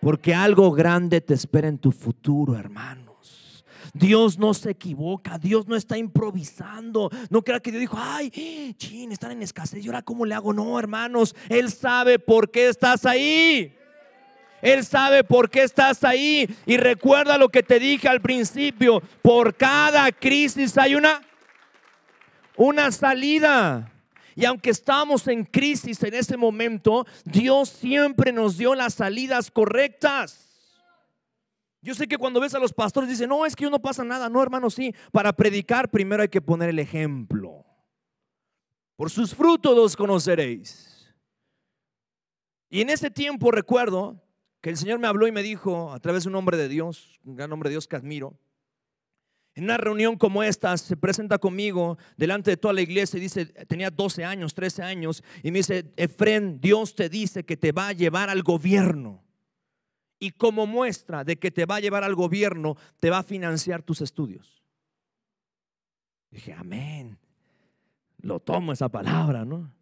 Porque 0.00 0.34
algo 0.34 0.70
grande 0.72 1.22
te 1.22 1.32
espera 1.32 1.66
en 1.66 1.78
tu 1.78 1.92
futuro, 1.92 2.54
hermanos. 2.54 3.64
Dios 3.94 4.38
no 4.38 4.52
se 4.52 4.72
equivoca, 4.72 5.38
Dios 5.38 5.66
no 5.66 5.76
está 5.76 5.96
improvisando. 5.96 7.08
No 7.30 7.40
crea 7.40 7.60
que 7.60 7.70
Dios 7.70 7.80
dijo, 7.80 7.96
ay, 7.98 8.74
chin, 8.76 9.10
están 9.12 9.30
en 9.30 9.42
escasez. 9.42 9.82
¿Y 9.82 9.88
ahora 9.88 10.02
cómo 10.02 10.26
le 10.26 10.34
hago? 10.34 10.52
No, 10.52 10.78
hermanos, 10.78 11.34
Él 11.48 11.72
sabe 11.72 12.18
por 12.18 12.50
qué 12.50 12.68
estás 12.68 13.06
ahí. 13.06 13.74
Él 14.60 14.84
sabe 14.84 15.24
por 15.24 15.48
qué 15.48 15.62
estás 15.62 16.04
ahí. 16.04 16.54
Y 16.66 16.76
recuerda 16.76 17.38
lo 17.38 17.48
que 17.48 17.62
te 17.62 17.78
dije 17.78 18.08
al 18.08 18.20
principio. 18.20 19.00
Por 19.22 19.54
cada 19.54 20.12
crisis 20.12 20.76
hay 20.76 20.96
una, 20.96 21.22
una 22.56 22.90
salida. 22.90 23.92
Y 24.34 24.44
aunque 24.44 24.70
estamos 24.70 25.26
en 25.28 25.44
crisis 25.44 26.02
en 26.02 26.14
ese 26.14 26.36
momento, 26.36 27.06
Dios 27.24 27.70
siempre 27.70 28.32
nos 28.32 28.58
dio 28.58 28.74
las 28.74 28.94
salidas 28.94 29.50
correctas. 29.50 30.46
Yo 31.80 31.94
sé 31.94 32.08
que 32.08 32.18
cuando 32.18 32.40
ves 32.40 32.54
a 32.54 32.58
los 32.58 32.72
pastores 32.72 33.08
dicen, 33.08 33.28
no, 33.28 33.46
es 33.46 33.54
que 33.54 33.70
no 33.70 33.80
pasa 33.80 34.04
nada. 34.04 34.28
No, 34.28 34.42
hermano, 34.42 34.70
sí. 34.70 34.94
Para 35.12 35.32
predicar 35.32 35.90
primero 35.90 36.22
hay 36.22 36.28
que 36.28 36.42
poner 36.42 36.68
el 36.68 36.78
ejemplo. 36.78 37.64
Por 38.96 39.10
sus 39.10 39.34
frutos 39.34 39.76
los 39.76 39.96
conoceréis. 39.96 41.14
Y 42.68 42.80
en 42.80 42.90
ese 42.90 43.10
tiempo 43.10 43.50
recuerdo 43.50 44.22
que 44.60 44.70
el 44.70 44.76
Señor 44.76 44.98
me 44.98 45.06
habló 45.06 45.28
y 45.28 45.32
me 45.32 45.42
dijo, 45.42 45.92
a 45.92 46.00
través 46.00 46.24
de 46.24 46.30
un 46.30 46.34
hombre 46.34 46.56
de 46.56 46.68
Dios, 46.68 47.20
un 47.24 47.36
gran 47.36 47.52
hombre 47.52 47.68
de 47.68 47.74
Dios 47.74 47.86
que 47.86 47.96
admiro, 47.96 48.38
en 49.56 49.64
una 49.64 49.78
reunión 49.78 50.16
como 50.16 50.42
esta, 50.42 50.76
se 50.76 50.98
presenta 50.98 51.38
conmigo 51.38 51.96
delante 52.18 52.50
de 52.50 52.56
toda 52.58 52.74
la 52.74 52.82
iglesia 52.82 53.16
y 53.16 53.22
dice, 53.22 53.46
tenía 53.46 53.90
12 53.90 54.22
años, 54.22 54.52
13 54.52 54.82
años, 54.82 55.24
y 55.42 55.50
me 55.50 55.60
dice, 55.60 55.90
Efren, 55.96 56.60
Dios 56.60 56.94
te 56.94 57.08
dice 57.08 57.42
que 57.42 57.56
te 57.56 57.72
va 57.72 57.88
a 57.88 57.92
llevar 57.92 58.28
al 58.28 58.42
gobierno. 58.42 59.24
Y 60.18 60.32
como 60.32 60.66
muestra 60.66 61.24
de 61.24 61.38
que 61.38 61.50
te 61.50 61.64
va 61.64 61.76
a 61.76 61.80
llevar 61.80 62.04
al 62.04 62.14
gobierno, 62.14 62.76
te 63.00 63.08
va 63.08 63.18
a 63.18 63.22
financiar 63.22 63.82
tus 63.82 64.02
estudios. 64.02 64.62
Dije, 66.30 66.52
amén. 66.52 67.18
Lo 68.20 68.40
tomo 68.40 68.74
esa 68.74 68.90
palabra, 68.90 69.46
¿no? 69.46 69.72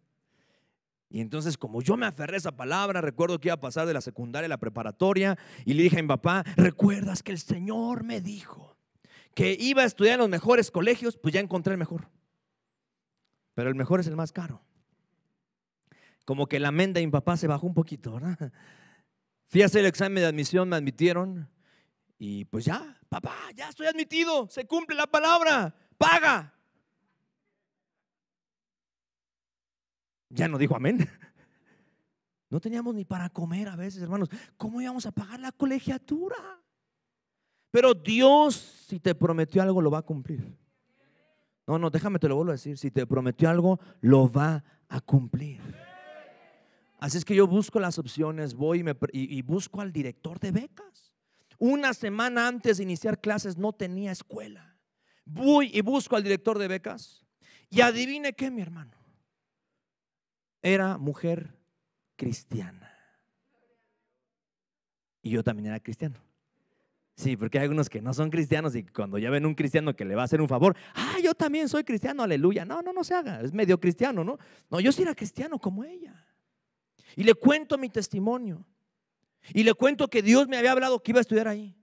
Y 1.09 1.19
entonces, 1.19 1.57
como 1.57 1.81
yo 1.81 1.97
me 1.97 2.05
aferré 2.05 2.35
a 2.35 2.37
esa 2.37 2.55
palabra, 2.55 3.01
recuerdo 3.01 3.39
que 3.39 3.49
iba 3.49 3.55
a 3.55 3.59
pasar 3.59 3.85
de 3.87 3.93
la 3.93 4.01
secundaria 4.01 4.45
a 4.45 4.49
la 4.49 4.57
preparatoria 4.57 5.37
y 5.65 5.73
le 5.73 5.83
dije 5.83 5.99
a 5.99 6.01
mi 6.01 6.07
papá, 6.07 6.45
¿recuerdas 6.55 7.23
que 7.23 7.33
el 7.33 7.39
Señor 7.39 8.05
me 8.05 8.21
dijo 8.21 8.74
que 9.35 9.55
iba 9.59 9.83
a 9.83 9.85
estudiar 9.85 10.15
en 10.15 10.21
los 10.21 10.29
mejores 10.29 10.71
colegios, 10.71 11.17
pues 11.17 11.33
ya 11.33 11.41
encontré 11.41 11.73
el 11.73 11.77
mejor. 11.77 12.09
Pero 13.53 13.69
el 13.69 13.75
mejor 13.75 13.99
es 13.99 14.07
el 14.07 14.15
más 14.15 14.31
caro. 14.31 14.61
Como 16.23 16.47
que 16.47 16.59
la 16.59 16.71
menda 16.71 16.99
de 16.99 17.05
mi 17.05 17.11
papá 17.11 17.37
se 17.37 17.45
bajó 17.45 17.67
un 17.67 17.73
poquito, 17.73 18.13
¿verdad? 18.13 18.51
Fui 19.47 19.61
a 19.61 19.67
hacer 19.67 19.81
el 19.81 19.87
examen 19.87 20.15
de 20.21 20.25
admisión, 20.25 20.69
me 20.69 20.77
admitieron 20.77 21.47
y 22.17 22.45
pues 22.45 22.65
ya, 22.65 22.97
papá, 23.09 23.35
ya 23.53 23.69
estoy 23.69 23.87
admitido, 23.87 24.49
se 24.49 24.65
cumple 24.65 24.95
la 24.95 25.05
palabra, 25.05 25.75
paga. 25.97 26.53
Ya 30.29 30.47
no 30.47 30.57
dijo 30.57 30.75
amén. 30.75 31.07
No 32.47 32.61
teníamos 32.61 32.93
ni 32.93 33.03
para 33.03 33.27
comer 33.29 33.67
a 33.67 33.75
veces, 33.75 34.01
hermanos. 34.01 34.29
¿Cómo 34.55 34.79
íbamos 34.79 35.05
a 35.07 35.11
pagar 35.11 35.39
la 35.39 35.51
colegiatura? 35.51 36.37
Pero 37.71 37.93
Dios, 37.93 38.74
si 38.85 38.99
te 38.99 39.15
prometió 39.15 39.63
algo, 39.63 39.81
lo 39.81 39.89
va 39.89 39.99
a 39.99 40.03
cumplir. 40.03 40.55
No, 41.65 41.79
no, 41.79 41.89
déjame 41.89 42.19
te 42.19 42.27
lo 42.27 42.35
vuelvo 42.35 42.51
a 42.51 42.53
decir. 42.53 42.77
Si 42.77 42.91
te 42.91 43.07
prometió 43.07 43.49
algo, 43.49 43.79
lo 44.01 44.31
va 44.31 44.63
a 44.87 45.01
cumplir. 45.01 45.59
Así 46.99 47.17
es 47.17 47.25
que 47.25 47.35
yo 47.35 47.47
busco 47.47 47.79
las 47.79 47.97
opciones, 47.97 48.53
voy 48.53 48.85
y, 49.11 49.41
busco 49.41 49.81
al 49.81 49.91
director 49.91 50.39
de 50.39 50.51
becas. 50.51 51.15
Una 51.57 51.95
semana 51.95 52.47
antes 52.47 52.77
de 52.77 52.83
iniciar 52.83 53.19
clases 53.19 53.57
no 53.57 53.73
tenía 53.73 54.11
escuela. 54.11 54.77
Voy 55.25 55.71
y 55.73 55.81
busco 55.81 56.15
al 56.15 56.21
director 56.23 56.59
de 56.59 56.67
becas. 56.67 57.25
Y 57.71 57.81
adivine 57.81 58.33
qué, 58.33 58.51
mi 58.51 58.61
hermano. 58.61 58.95
Era 60.61 60.99
mujer 60.99 61.57
cristiana. 62.15 62.91
Y 65.23 65.31
yo 65.31 65.43
también 65.43 65.67
era 65.67 65.79
cristiano. 65.79 66.24
Sí, 67.15 67.37
porque 67.37 67.57
hay 67.57 67.63
algunos 67.63 67.89
que 67.89 68.01
no 68.01 68.13
son 68.13 68.29
cristianos 68.29 68.75
y 68.75 68.83
cuando 68.83 69.17
ya 69.17 69.29
ven 69.29 69.45
un 69.45 69.55
cristiano 69.55 69.95
que 69.95 70.03
le 70.03 70.15
va 70.15 70.23
a 70.23 70.25
hacer 70.25 70.41
un 70.41 70.49
favor, 70.49 70.75
ah, 70.95 71.15
yo 71.23 71.33
también 71.33 71.69
soy 71.69 71.85
cristiano, 71.85 72.23
aleluya. 72.23 72.65
No, 72.65 72.81
no, 72.81 72.91
no 72.91 73.05
se 73.05 73.15
haga, 73.15 73.39
es 73.41 73.53
medio 73.53 73.79
cristiano, 73.79 74.23
¿no? 74.23 74.37
No, 74.69 74.81
yo 74.81 74.91
sí 74.91 75.01
era 75.01 75.15
cristiano 75.15 75.57
como 75.57 75.85
ella. 75.85 76.25
Y 77.15 77.23
le 77.23 77.33
cuento 77.33 77.77
mi 77.77 77.89
testimonio. 77.89 78.65
Y 79.53 79.63
le 79.63 79.73
cuento 79.73 80.09
que 80.09 80.21
Dios 80.21 80.47
me 80.49 80.57
había 80.57 80.73
hablado 80.73 81.01
que 81.01 81.11
iba 81.11 81.19
a 81.19 81.21
estudiar 81.21 81.47
ahí. 81.47 81.77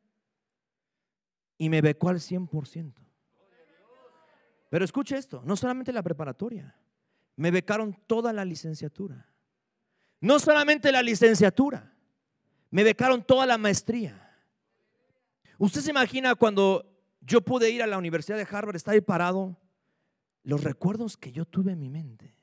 Y 1.56 1.70
me 1.70 1.80
becó 1.80 2.10
al 2.10 2.16
100%. 2.16 2.92
Pero 4.68 4.84
escuche 4.84 5.16
esto, 5.16 5.42
no 5.44 5.56
solamente 5.56 5.92
la 5.92 6.02
preparatoria, 6.02 6.76
me 7.36 7.50
becaron 7.50 7.98
toda 8.06 8.32
la 8.32 8.44
licenciatura. 8.44 9.30
No 10.20 10.38
solamente 10.38 10.92
la 10.92 11.02
licenciatura, 11.02 11.94
me 12.70 12.84
becaron 12.84 13.22
toda 13.22 13.46
la 13.46 13.58
maestría. 13.58 14.21
Usted 15.62 15.80
se 15.80 15.90
imagina 15.90 16.34
cuando 16.34 16.84
yo 17.20 17.40
pude 17.40 17.70
ir 17.70 17.84
a 17.84 17.86
la 17.86 17.96
Universidad 17.96 18.36
de 18.36 18.48
Harvard, 18.50 18.74
estar 18.74 18.94
ahí 18.94 19.00
parado, 19.00 19.56
los 20.42 20.64
recuerdos 20.64 21.16
que 21.16 21.30
yo 21.30 21.44
tuve 21.44 21.70
en 21.70 21.78
mi 21.78 21.88
mente. 21.88 22.34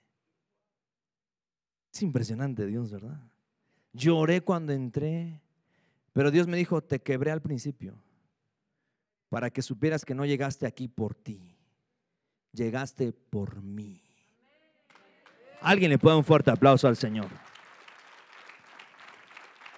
Es 1.93 2.01
impresionante 2.01 2.65
Dios, 2.65 2.93
¿verdad? 2.93 3.19
Lloré 3.91 4.39
cuando 4.39 4.71
entré, 4.71 5.41
pero 6.13 6.31
Dios 6.31 6.47
me 6.47 6.55
dijo, 6.55 6.81
te 6.81 7.01
quebré 7.01 7.31
al 7.31 7.41
principio, 7.41 8.01
para 9.27 9.49
que 9.49 9.63
supieras 9.63 10.05
que 10.05 10.15
no 10.15 10.25
llegaste 10.25 10.65
aquí 10.65 10.87
por 10.87 11.13
ti, 11.13 11.57
llegaste 12.53 13.11
por 13.11 13.61
mí. 13.61 14.01
Alguien 15.59 15.89
le 15.89 15.97
puede 15.97 16.15
un 16.15 16.23
fuerte 16.23 16.51
aplauso 16.51 16.87
al 16.87 16.95
Señor. 16.95 17.27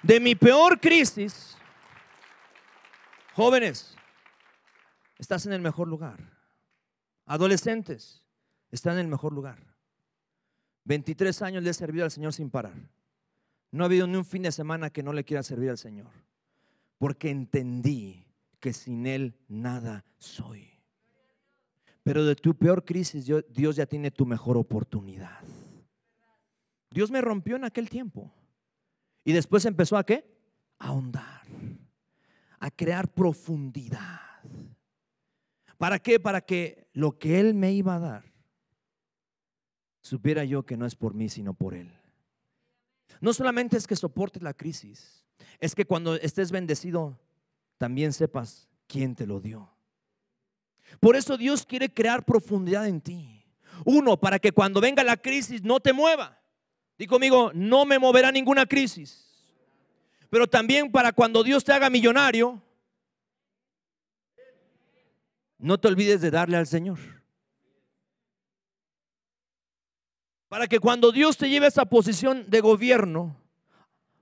De 0.03 0.19
mi 0.19 0.35
peor 0.35 0.79
crisis, 0.79 1.57
Jóvenes, 3.33 3.95
estás 5.17 5.45
en 5.45 5.53
el 5.53 5.61
mejor 5.61 5.87
lugar. 5.87 6.19
Adolescentes, 7.25 8.21
están 8.71 8.93
en 8.95 9.01
el 9.01 9.07
mejor 9.07 9.31
lugar. 9.31 9.57
23 10.83 11.41
años 11.41 11.63
le 11.63 11.69
he 11.69 11.73
servido 11.73 12.03
al 12.03 12.11
Señor 12.11 12.33
sin 12.33 12.49
parar. 12.49 12.73
No 13.71 13.83
ha 13.83 13.85
habido 13.85 14.05
ni 14.05 14.17
un 14.17 14.25
fin 14.25 14.43
de 14.43 14.51
semana 14.51 14.89
que 14.89 15.01
no 15.01 15.13
le 15.13 15.23
quiera 15.23 15.43
servir 15.43 15.69
al 15.69 15.77
Señor. 15.77 16.11
Porque 16.97 17.29
entendí 17.29 18.25
que 18.59 18.73
sin 18.73 19.07
Él 19.07 19.33
nada 19.47 20.03
soy. 20.17 20.69
Pero 22.03 22.25
de 22.25 22.35
tu 22.35 22.55
peor 22.55 22.83
crisis 22.83 23.25
Dios 23.25 23.75
ya 23.77 23.85
tiene 23.85 24.11
tu 24.11 24.25
mejor 24.25 24.57
oportunidad. 24.57 25.41
Dios 26.89 27.09
me 27.11 27.21
rompió 27.21 27.55
en 27.55 27.63
aquel 27.63 27.89
tiempo. 27.89 28.33
Y 29.23 29.31
después 29.31 29.63
empezó 29.63 29.95
a 29.95 30.03
qué? 30.03 30.25
A 30.79 30.87
ahondar 30.87 31.40
a 32.61 32.69
crear 32.69 33.11
profundidad. 33.11 34.21
¿Para 35.77 35.97
qué? 35.97 36.19
Para 36.19 36.41
que 36.41 36.87
lo 36.93 37.17
que 37.17 37.39
Él 37.39 37.55
me 37.55 37.73
iba 37.73 37.95
a 37.95 37.99
dar, 37.99 38.23
supiera 39.99 40.45
yo 40.45 40.63
que 40.63 40.77
no 40.77 40.85
es 40.85 40.95
por 40.95 41.15
mí, 41.15 41.27
sino 41.27 41.55
por 41.55 41.73
Él. 41.73 41.91
No 43.19 43.33
solamente 43.33 43.77
es 43.77 43.87
que 43.87 43.95
soportes 43.95 44.43
la 44.43 44.53
crisis, 44.53 45.25
es 45.59 45.73
que 45.73 45.85
cuando 45.85 46.15
estés 46.15 46.51
bendecido, 46.51 47.19
también 47.79 48.13
sepas 48.13 48.69
quién 48.85 49.15
te 49.15 49.25
lo 49.25 49.39
dio. 49.39 49.71
Por 50.99 51.15
eso 51.15 51.37
Dios 51.37 51.65
quiere 51.65 51.91
crear 51.91 52.25
profundidad 52.25 52.87
en 52.87 53.01
ti. 53.01 53.43
Uno, 53.85 54.19
para 54.19 54.37
que 54.37 54.51
cuando 54.51 54.81
venga 54.81 55.03
la 55.03 55.17
crisis 55.17 55.63
no 55.63 55.79
te 55.79 55.93
mueva. 55.93 56.39
Dí 56.99 57.07
conmigo, 57.07 57.51
no 57.55 57.85
me 57.85 57.97
moverá 57.97 58.31
ninguna 58.31 58.67
crisis. 58.67 59.30
Pero 60.31 60.47
también 60.47 60.89
para 60.89 61.11
cuando 61.11 61.43
Dios 61.43 61.61
te 61.65 61.73
haga 61.73 61.89
millonario, 61.89 62.63
no 65.57 65.77
te 65.77 65.89
olvides 65.89 66.21
de 66.21 66.31
darle 66.31 66.55
al 66.55 66.65
Señor. 66.65 66.99
Para 70.47 70.67
que 70.67 70.79
cuando 70.79 71.11
Dios 71.11 71.35
te 71.35 71.49
lleve 71.49 71.65
a 71.65 71.67
esa 71.67 71.83
posición 71.83 72.49
de 72.49 72.61
gobierno, 72.61 73.35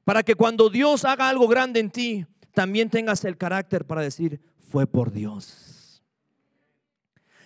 para 0.03 0.23
que 0.23 0.33
cuando 0.33 0.71
Dios 0.71 1.05
haga 1.05 1.29
algo 1.29 1.47
grande 1.47 1.79
en 1.79 1.91
ti, 1.91 2.25
también 2.55 2.89
tengas 2.89 3.23
el 3.23 3.37
carácter 3.37 3.85
para 3.85 4.01
decir, 4.01 4.41
fue 4.57 4.87
por 4.87 5.11
Dios. 5.11 6.03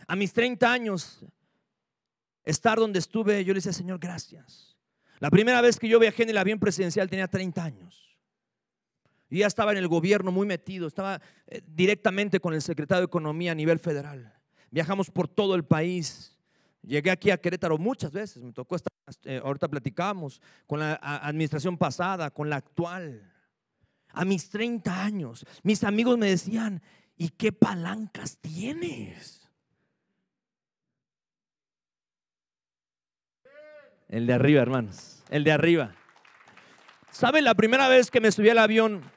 A 0.07 0.15
mis 0.15 0.31
30 0.31 0.71
años, 0.71 1.25
estar 2.45 2.77
donde 2.79 2.99
estuve, 2.99 3.43
yo 3.43 3.53
le 3.53 3.57
decía, 3.57 3.73
Señor, 3.73 3.99
gracias. 3.99 4.77
La 5.19 5.29
primera 5.29 5.59
vez 5.59 5.77
que 5.77 5.89
yo 5.89 5.99
viajé 5.99 6.23
en 6.23 6.29
el 6.29 6.37
avión 6.37 6.59
presidencial 6.59 7.09
tenía 7.09 7.27
30 7.27 7.61
años. 7.61 8.02
Y 9.33 9.39
ya 9.39 9.47
estaba 9.47 9.71
en 9.71 9.79
el 9.79 9.87
gobierno 9.87 10.31
muy 10.31 10.45
metido, 10.45 10.85
estaba 10.85 11.19
eh, 11.47 11.59
directamente 11.65 12.39
con 12.39 12.53
el 12.53 12.61
secretario 12.61 12.99
de 12.99 13.05
Economía 13.05 13.53
a 13.53 13.55
nivel 13.55 13.79
federal. 13.79 14.31
Viajamos 14.69 15.09
por 15.09 15.27
todo 15.27 15.55
el 15.55 15.65
país. 15.65 16.37
Llegué 16.83 17.09
aquí 17.09 17.31
a 17.31 17.37
Querétaro 17.41 17.79
muchas 17.79 18.11
veces, 18.11 18.43
me 18.43 18.53
tocó 18.53 18.75
eh, 19.23 19.41
ahorita 19.43 19.67
platicamos, 19.69 20.39
con 20.67 20.81
la 20.81 20.99
administración 21.01 21.79
pasada, 21.79 22.29
con 22.29 22.47
la 22.47 22.57
actual. 22.57 23.33
A 24.09 24.23
mis 24.23 24.51
30 24.51 25.03
años, 25.03 25.47
mis 25.63 25.83
amigos 25.83 26.15
me 26.15 26.27
decían, 26.27 26.83
¿y 27.17 27.29
qué 27.29 27.51
palancas 27.51 28.37
tienes? 28.37 29.49
El 34.09 34.27
de 34.27 34.33
arriba, 34.33 34.61
hermanos, 34.61 35.23
el 35.31 35.43
de 35.43 35.51
arriba. 35.51 35.95
¿Saben 37.09 37.43
la 37.43 37.55
primera 37.55 37.87
vez 37.87 38.11
que 38.11 38.21
me 38.21 38.31
subí 38.31 38.49
al 38.49 38.59
avión? 38.59 39.11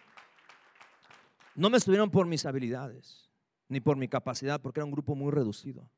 No 1.57 1.71
me 1.71 1.81
subieron 1.81 2.11
por 2.11 2.27
mis 2.27 2.45
habilidades, 2.45 3.31
ni 3.69 3.81
por 3.81 3.97
mi 3.97 4.09
capacidad, 4.09 4.61
porque 4.61 4.81
era 4.81 4.85
un 4.85 4.93
grupo 4.93 5.15
muy 5.15 5.33
reducido. 5.33 5.91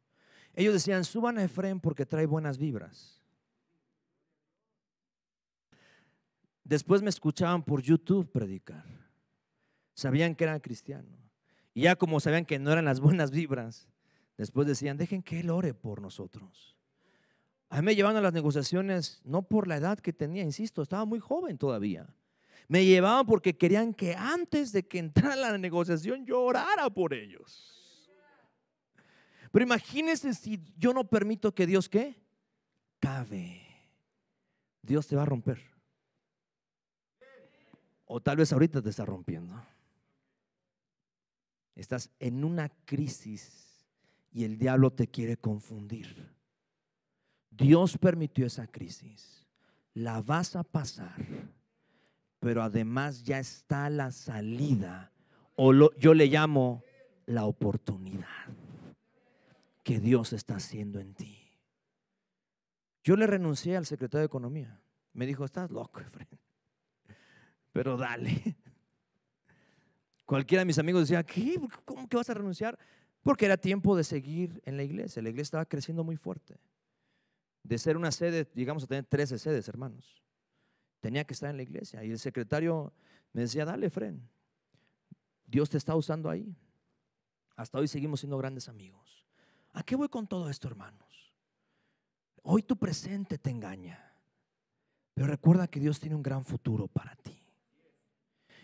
Ellos 0.55 0.73
decían, 0.73 1.05
suban 1.05 1.37
a 1.37 1.45
Efraín 1.45 1.81
porque 1.81 2.07
trae 2.07 2.27
buenas 2.27 2.59
vibras. 2.59 3.21
Después 6.63 7.03
me 7.03 7.11
escuchaban 7.11 7.65
por 7.65 7.83
YouTube 7.83 8.31
predicar. 8.31 8.85
Sabían 9.95 10.37
que 10.37 10.45
era 10.45 10.61
cristiano. 10.61 11.17
Y 11.75 11.83
ya 11.83 11.97
como 11.97 12.21
sabían 12.21 12.45
que 12.45 12.59
no 12.59 12.71
eran 12.71 12.85
las 12.85 13.01
buenas 13.01 13.31
vibras, 13.33 13.89
después 14.37 14.67
decían, 14.67 14.97
dejen 14.97 15.23
que 15.23 15.41
Él 15.41 15.51
ore 15.51 15.75
por 15.75 16.01
nosotros. 16.01 16.77
A 17.69 17.77
mí 17.77 17.87
me 17.87 17.97
llevaban 17.97 18.17
a 18.17 18.21
las 18.21 18.33
negociaciones, 18.33 19.21
no 19.25 19.43
por 19.43 19.67
la 19.67 19.77
edad 19.77 19.99
que 19.99 20.13
tenía, 20.13 20.43
insisto, 20.43 20.83
estaba 20.83 21.05
muy 21.05 21.19
joven 21.19 21.59
todavía. 21.59 22.15
Me 22.67 22.85
llevaban 22.85 23.27
porque 23.27 23.57
querían 23.57 23.95
que 23.95 24.15
antes 24.15 24.73
de 24.73 24.87
que 24.87 24.99
entrara 24.99 25.37
la 25.37 25.57
negociación 25.59 26.27
yo 26.27 26.43
orara 26.43 26.91
por 26.91 27.15
ellos. 27.15 27.75
Pero 29.53 29.65
imagínense 29.65 30.35
si 30.35 30.61
yo 30.77 30.93
no 30.93 31.09
permito 31.09 31.55
que 31.55 31.67
Dios 31.67 31.89
qué? 31.89 32.21
Cabe. 32.99 33.63
Dios 34.83 35.07
te 35.07 35.17
va 35.17 35.23
a 35.23 35.27
romper. 35.27 35.63
O 38.05 38.21
tal 38.21 38.37
vez 38.39 38.53
ahorita 38.53 38.83
te 38.83 38.91
está 38.91 39.05
rompiendo. 39.05 39.63
Estás 41.75 42.11
en 42.19 42.45
una 42.45 42.69
crisis 42.85 43.87
y 44.33 44.45
el 44.45 44.59
diablo 44.59 44.91
te 44.93 45.09
quiere 45.09 45.37
confundir. 45.37 46.35
Dios 47.51 47.99
permitió 47.99 48.47
esa 48.47 48.67
crisis. 48.67 49.47
La 49.95 50.23
vas 50.23 50.57
a 50.57 50.65
pasar 50.65 51.25
pero 52.41 52.63
además 52.63 53.25
ya 53.25 53.39
está 53.39 53.91
la 53.91 54.11
salida, 54.11 55.13
o 55.57 55.73
yo 55.97 56.15
le 56.15 56.27
llamo 56.27 56.83
la 57.27 57.45
oportunidad 57.45 58.27
que 59.83 59.99
Dios 59.99 60.33
está 60.33 60.57
haciendo 60.57 61.01
en 61.01 61.15
ti. 61.15 61.37
Yo 63.03 63.17
le 63.17 63.27
renuncié 63.27 63.77
al 63.77 63.87
secretario 63.87 64.21
de 64.21 64.27
Economía. 64.27 64.81
Me 65.15 65.27
dijo, 65.27 65.45
estás 65.45 65.71
loco, 65.71 66.01
Pero 67.73 67.97
dale. 67.97 68.57
Cualquiera 70.27 70.61
de 70.61 70.67
mis 70.67 70.79
amigos 70.79 71.03
decía, 71.03 71.25
¿qué? 71.25 71.59
¿Cómo 71.85 72.07
que 72.07 72.19
vas 72.19 72.29
a 72.29 72.35
renunciar? 72.35 72.79
Porque 73.23 73.47
era 73.47 73.57
tiempo 73.57 73.97
de 73.97 74.05
seguir 74.05 74.61
en 74.65 74.77
la 74.77 74.83
iglesia. 74.83 75.23
La 75.23 75.31
iglesia 75.31 75.49
estaba 75.49 75.65
creciendo 75.65 76.05
muy 76.05 76.17
fuerte. 76.17 76.61
De 77.63 77.79
ser 77.79 77.97
una 77.97 78.13
sede, 78.13 78.47
llegamos 78.55 78.85
a 78.85 78.87
tener 78.87 79.07
13 79.07 79.39
sedes, 79.39 79.69
hermanos 79.69 80.28
tenía 81.01 81.25
que 81.25 81.35
estar 81.35 81.51
en 81.51 81.57
la 81.57 81.63
iglesia. 81.63 82.05
Y 82.05 82.11
el 82.11 82.19
secretario 82.19 82.93
me 83.33 83.43
decía, 83.43 83.65
dale, 83.65 83.91
Fren, 83.91 84.29
Dios 85.47 85.71
te 85.71 85.79
está 85.79 85.95
usando 85.95 86.31
ahí. 86.31 86.57
Hasta 87.57 87.79
hoy 87.79 87.89
seguimos 87.89 88.21
siendo 88.21 88.39
grandes 88.39 88.69
amigos. 88.69 89.27
¿A 89.73 89.83
qué 89.83 89.97
voy 89.97 90.09
con 90.09 90.27
todo 90.27 90.49
esto, 90.49 90.69
hermanos? 90.69 91.35
Hoy 92.43 92.63
tu 92.63 92.77
presente 92.77 93.39
te 93.39 93.51
engaña, 93.51 94.13
pero 95.15 95.27
recuerda 95.27 95.69
que 95.69 95.81
Dios 95.81 96.01
tiene 96.01 96.17
un 96.17 96.23
gran 96.23 96.45
futuro 96.45 96.89
para 96.89 97.15
ti. 97.17 97.43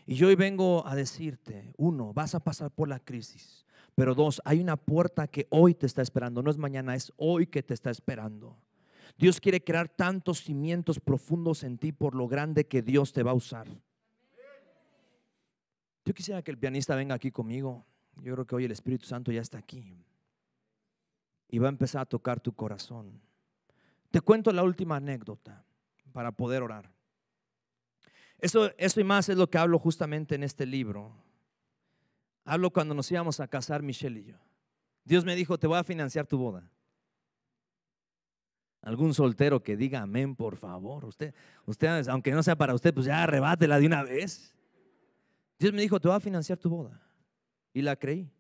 Y 0.07 0.15
yo 0.15 0.29
hoy 0.29 0.35
vengo 0.35 0.87
a 0.87 0.95
decirte, 0.95 1.73
uno, 1.77 2.13
vas 2.13 2.35
a 2.35 2.41
pasar 2.41 2.71
por 2.71 2.89
la 2.89 3.01
crisis, 3.01 3.65
pero 3.95 4.15
dos, 4.15 4.41
hay 4.45 4.61
una 4.61 4.77
puerta 4.77 5.27
que 5.27 5.47
hoy 5.51 5.75
te 5.75 5.87
está 5.87 6.03
esperando, 6.03 6.43
no 6.43 6.51
es 6.51 6.59
mañana, 6.59 6.95
es 6.95 7.13
hoy 7.17 7.47
que 7.47 7.63
te 7.63 7.75
está 7.75 7.91
esperando. 7.91 8.57
Dios 9.19 9.41
quiere 9.41 9.63
crear 9.63 9.89
tantos 9.89 10.43
cimientos 10.43 11.01
profundos 11.01 11.63
en 11.63 11.79
ti 11.79 11.93
por 11.93 12.15
lo 12.15 12.29
grande 12.29 12.67
que 12.67 12.83
Dios 12.83 13.13
te 13.13 13.23
va 13.23 13.33
a 13.33 13.35
usar. 13.35 13.69
Yo 16.05 16.13
quisiera 16.13 16.43
que 16.43 16.51
el 16.51 16.59
pianista 16.59 16.95
venga 16.95 17.15
aquí 17.15 17.31
conmigo. 17.31 17.85
Yo 18.17 18.35
creo 18.35 18.47
que 18.47 18.55
hoy 18.55 18.65
el 18.65 18.73
Espíritu 18.73 19.07
Santo 19.07 19.33
ya 19.33 19.41
está 19.41 19.59
aquí. 19.59 19.97
Y 21.49 21.59
va 21.59 21.69
a 21.69 21.71
empezar 21.71 22.03
a 22.03 22.07
tocar 22.07 22.41
tu 22.41 22.53
corazón. 22.53 23.21
Te 24.11 24.21
cuento 24.21 24.53
la 24.53 24.63
última 24.63 24.97
anécdota 24.97 25.65
para 26.13 26.33
poder 26.33 26.63
orar. 26.63 26.91
Eso, 28.39 28.71
eso 28.77 29.01
y 29.01 29.05
más 29.05 29.29
es 29.29 29.37
lo 29.37 29.49
que 29.49 29.59
hablo 29.59 29.79
justamente 29.79 30.35
en 30.35 30.43
este 30.43 30.67
libro. 30.67 31.13
Hablo 32.45 32.71
cuando 32.71 32.95
nos 32.95 33.11
íbamos 33.11 33.41
a 33.41 33.49
casar 33.49 33.83
Michelle 33.83 34.21
y 34.21 34.25
yo. 34.25 34.37
Dios 35.05 35.25
me 35.25 35.35
dijo, 35.35 35.59
te 35.59 35.67
voy 35.67 35.79
a 35.79 35.85
financiar 35.85 36.27
tu 36.27 36.39
boda. 36.39 36.71
Algún 38.85 39.15
soltero 39.15 39.63
que 39.63 39.79
diga 39.79 40.03
amén, 40.03 40.37
por 40.37 40.57
favor. 40.57 41.07
Usted, 41.07 41.35
usted, 41.65 42.07
aunque 42.09 42.33
no 42.33 42.43
sea 42.43 42.55
para 42.55 42.75
usted, 42.75 42.93
pues 42.93 43.07
ya 43.07 43.23
arrebátela 43.23 43.79
de 43.79 43.87
una 43.87 44.03
vez. 44.03 44.55
Dios 45.59 45.73
me 45.73 45.81
dijo, 45.81 45.99
te 45.99 46.07
voy 46.07 46.17
a 46.19 46.21
financiar 46.21 46.59
tu 46.59 46.69
boda. 46.69 47.01
Y 47.73 47.81
la 47.81 47.97
creí. 47.97 48.31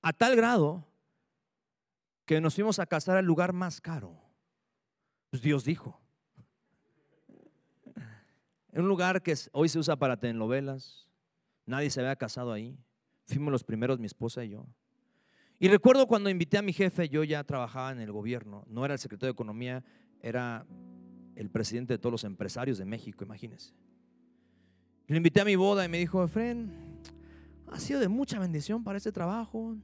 A 0.00 0.12
tal 0.12 0.36
grado 0.36 0.86
que 2.24 2.40
nos 2.40 2.54
fuimos 2.54 2.78
a 2.78 2.86
casar 2.86 3.16
al 3.16 3.24
lugar 3.24 3.52
más 3.52 3.80
caro. 3.80 4.16
Pues 5.30 5.42
Dios 5.42 5.64
dijo. 5.64 6.00
En 8.70 8.82
un 8.82 8.88
lugar 8.88 9.22
que 9.22 9.34
hoy 9.50 9.68
se 9.68 9.80
usa 9.80 9.96
para 9.96 10.16
telenovelas. 10.16 11.08
Nadie 11.66 11.90
se 11.90 11.98
había 11.98 12.14
casado 12.14 12.52
ahí. 12.52 12.78
Fuimos 13.26 13.50
los 13.50 13.64
primeros, 13.64 13.98
mi 13.98 14.06
esposa 14.06 14.44
y 14.44 14.50
yo. 14.50 14.66
Y 15.64 15.68
recuerdo 15.68 16.06
cuando 16.06 16.28
invité 16.28 16.58
a 16.58 16.62
mi 16.62 16.74
jefe, 16.74 17.08
yo 17.08 17.24
ya 17.24 17.42
trabajaba 17.42 17.90
en 17.90 17.98
el 17.98 18.12
gobierno, 18.12 18.66
no 18.68 18.84
era 18.84 18.92
el 18.92 19.00
secretario 19.00 19.32
de 19.32 19.32
Economía, 19.32 19.82
era 20.20 20.66
el 21.36 21.48
presidente 21.48 21.94
de 21.94 21.98
todos 21.98 22.12
los 22.12 22.24
empresarios 22.24 22.76
de 22.76 22.84
México, 22.84 23.24
imagínense. 23.24 23.72
Le 25.06 25.16
invité 25.16 25.40
a 25.40 25.44
mi 25.46 25.56
boda 25.56 25.82
y 25.82 25.88
me 25.88 25.96
dijo, 25.96 26.22
Efren, 26.22 26.70
ha 27.68 27.80
sido 27.80 27.98
de 27.98 28.08
mucha 28.08 28.38
bendición 28.38 28.84
para 28.84 28.98
este 28.98 29.10
trabajo, 29.10 29.74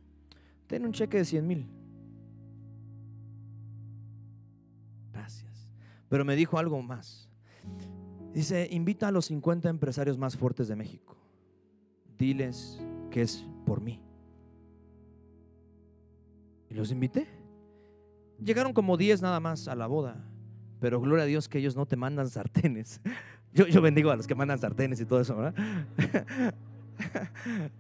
ten 0.67 0.85
un 0.85 0.93
cheque 0.93 1.17
de 1.17 1.25
100 1.25 1.47
mil. 1.47 1.67
Gracias. 5.15 5.73
Pero 6.11 6.27
me 6.27 6.37
dijo 6.37 6.59
algo 6.59 6.83
más. 6.83 7.31
Dice, 8.35 8.69
invita 8.71 9.09
a 9.09 9.13
los 9.13 9.25
50 9.25 9.71
empresarios 9.71 10.19
más 10.19 10.37
fuertes 10.37 10.69
de 10.69 10.77
México. 10.77 11.17
Diles 12.19 12.79
que 13.11 13.23
es 13.23 13.47
por 13.65 13.81
mí. 13.81 14.03
Y 16.71 16.75
los 16.75 16.91
invité. 16.93 17.27
Llegaron 18.43 18.73
como 18.73 18.97
10 18.97 19.23
nada 19.23 19.41
más 19.41 19.69
a 19.69 19.75
la 19.75 19.87
boda. 19.87 20.25
Pero 20.81 21.01
gloria 21.01 21.25
a 21.25 21.27
Dios 21.27 21.49
que 21.49 21.59
ellos 21.59 21.77
no 21.77 21.85
te 21.85 21.97
mandan 21.97 22.31
sartenes. 22.31 23.01
Yo, 23.53 23.67
yo 23.67 23.83
bendigo 23.83 24.13
a 24.13 24.17
los 24.17 24.29
que 24.29 24.37
mandan 24.37 24.61
sartenes 24.61 25.01
y 25.01 25.07
todo 25.07 25.23
eso, 25.23 25.35
¿verdad? 25.37 25.55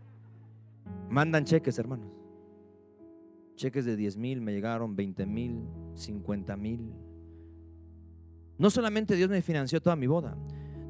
mandan 1.09 1.45
cheques, 1.45 1.78
hermanos. 1.78 2.11
Cheques 3.55 3.84
de 3.84 3.95
10 3.95 4.16
mil 4.16 4.41
me 4.41 4.53
llegaron, 4.53 4.97
20 4.97 5.26
mil, 5.26 5.62
50 5.95 6.57
mil. 6.57 6.93
No 8.59 8.68
solamente 8.68 9.14
Dios 9.14 9.30
me 9.30 9.43
financió 9.43 9.80
toda 9.80 9.95
mi 9.95 10.09
boda. 10.09 10.36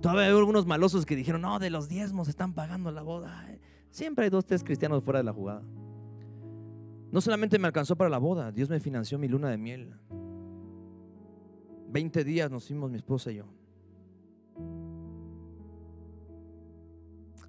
Todavía 0.01 0.24
hay 0.24 0.30
algunos 0.30 0.64
malosos 0.64 1.05
que 1.05 1.14
dijeron, 1.14 1.42
no, 1.42 1.59
de 1.59 1.68
los 1.68 1.90
diezmos 1.90 2.28
están 2.28 2.55
pagando 2.55 2.90
la 2.90 3.03
boda. 3.03 3.46
Siempre 3.90 4.24
hay 4.24 4.30
dos, 4.30 4.46
tres 4.46 4.64
cristianos 4.64 5.05
fuera 5.05 5.18
de 5.18 5.24
la 5.24 5.32
jugada. 5.34 5.62
No 7.12 7.20
solamente 7.20 7.58
me 7.58 7.66
alcanzó 7.66 7.96
para 7.96 8.11
la 8.11 8.18
boda, 8.18 8.52
Dios 8.52 8.68
me 8.70 8.78
financió 8.78 9.18
mi 9.18 9.28
luna 9.28 9.48
de 9.50 9.58
miel. 9.58 9.94
20 11.88 12.22
días 12.24 12.50
nos 12.50 12.66
fuimos 12.66 12.90
mi 12.90 12.98
esposa 12.98 13.32
y 13.32 13.36
yo. 13.36 13.46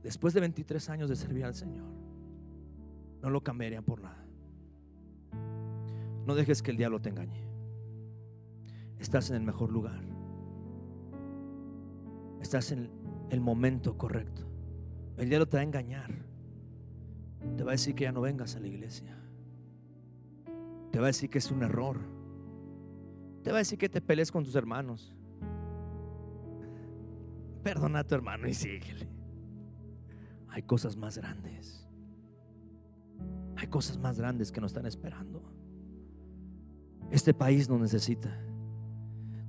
Después 0.04 0.34
de 0.34 0.40
23 0.40 0.90
años 0.90 1.10
de 1.10 1.16
servir 1.16 1.46
al 1.46 1.54
Señor, 1.54 1.86
no 3.22 3.30
lo 3.30 3.44
cambiaría 3.44 3.84
por 3.84 4.02
nada. 4.02 4.26
No 6.26 6.34
dejes 6.34 6.64
que 6.64 6.72
el 6.72 6.78
diablo 6.78 7.00
te 7.00 7.10
engañe. 7.10 7.48
Estás 9.00 9.30
en 9.30 9.36
el 9.36 9.44
mejor 9.44 9.72
lugar. 9.72 10.02
Estás 12.42 12.72
en 12.72 12.90
el 13.30 13.42
momento 13.42 13.96
correcto. 13.96 14.44
El 15.18 15.30
diablo 15.30 15.48
te 15.48 15.58
va 15.58 15.62
a 15.62 15.66
engañar. 15.66 16.12
Te 17.56 17.64
va 17.64 17.72
a 17.72 17.74
decir 17.74 17.94
que 17.94 18.06
ya 18.06 18.12
no 18.12 18.22
vengas 18.22 18.56
a 18.56 18.60
la 18.60 18.68
iglesia. 18.68 19.21
Te 20.92 21.00
va 21.00 21.06
a 21.06 21.08
decir 21.08 21.30
que 21.30 21.38
es 21.38 21.52
un 21.52 21.64
error. 21.64 22.00
Te 23.44 23.52
va 23.52 23.58
a 23.58 23.60
decir 23.60 23.78
que 23.78 23.90
te 23.90 24.02
pelees 24.02 24.32
con 24.32 24.44
tus 24.44 24.56
hermanos. 24.56 25.16
Perdona 27.64 28.00
a 28.00 28.04
tu 28.04 28.16
hermano 28.16 28.48
y 28.48 28.54
síguele. 28.54 29.08
Hay 30.50 30.64
cosas 30.64 30.98
más 30.98 31.18
grandes. 31.18 31.88
Hay 33.56 33.68
cosas 33.68 33.98
más 33.98 34.20
grandes 34.20 34.52
que 34.52 34.60
nos 34.60 34.72
están 34.72 34.86
esperando. 34.86 35.42
Este 37.10 37.34
país 37.34 37.70
nos 37.70 37.80
necesita. 37.80 38.36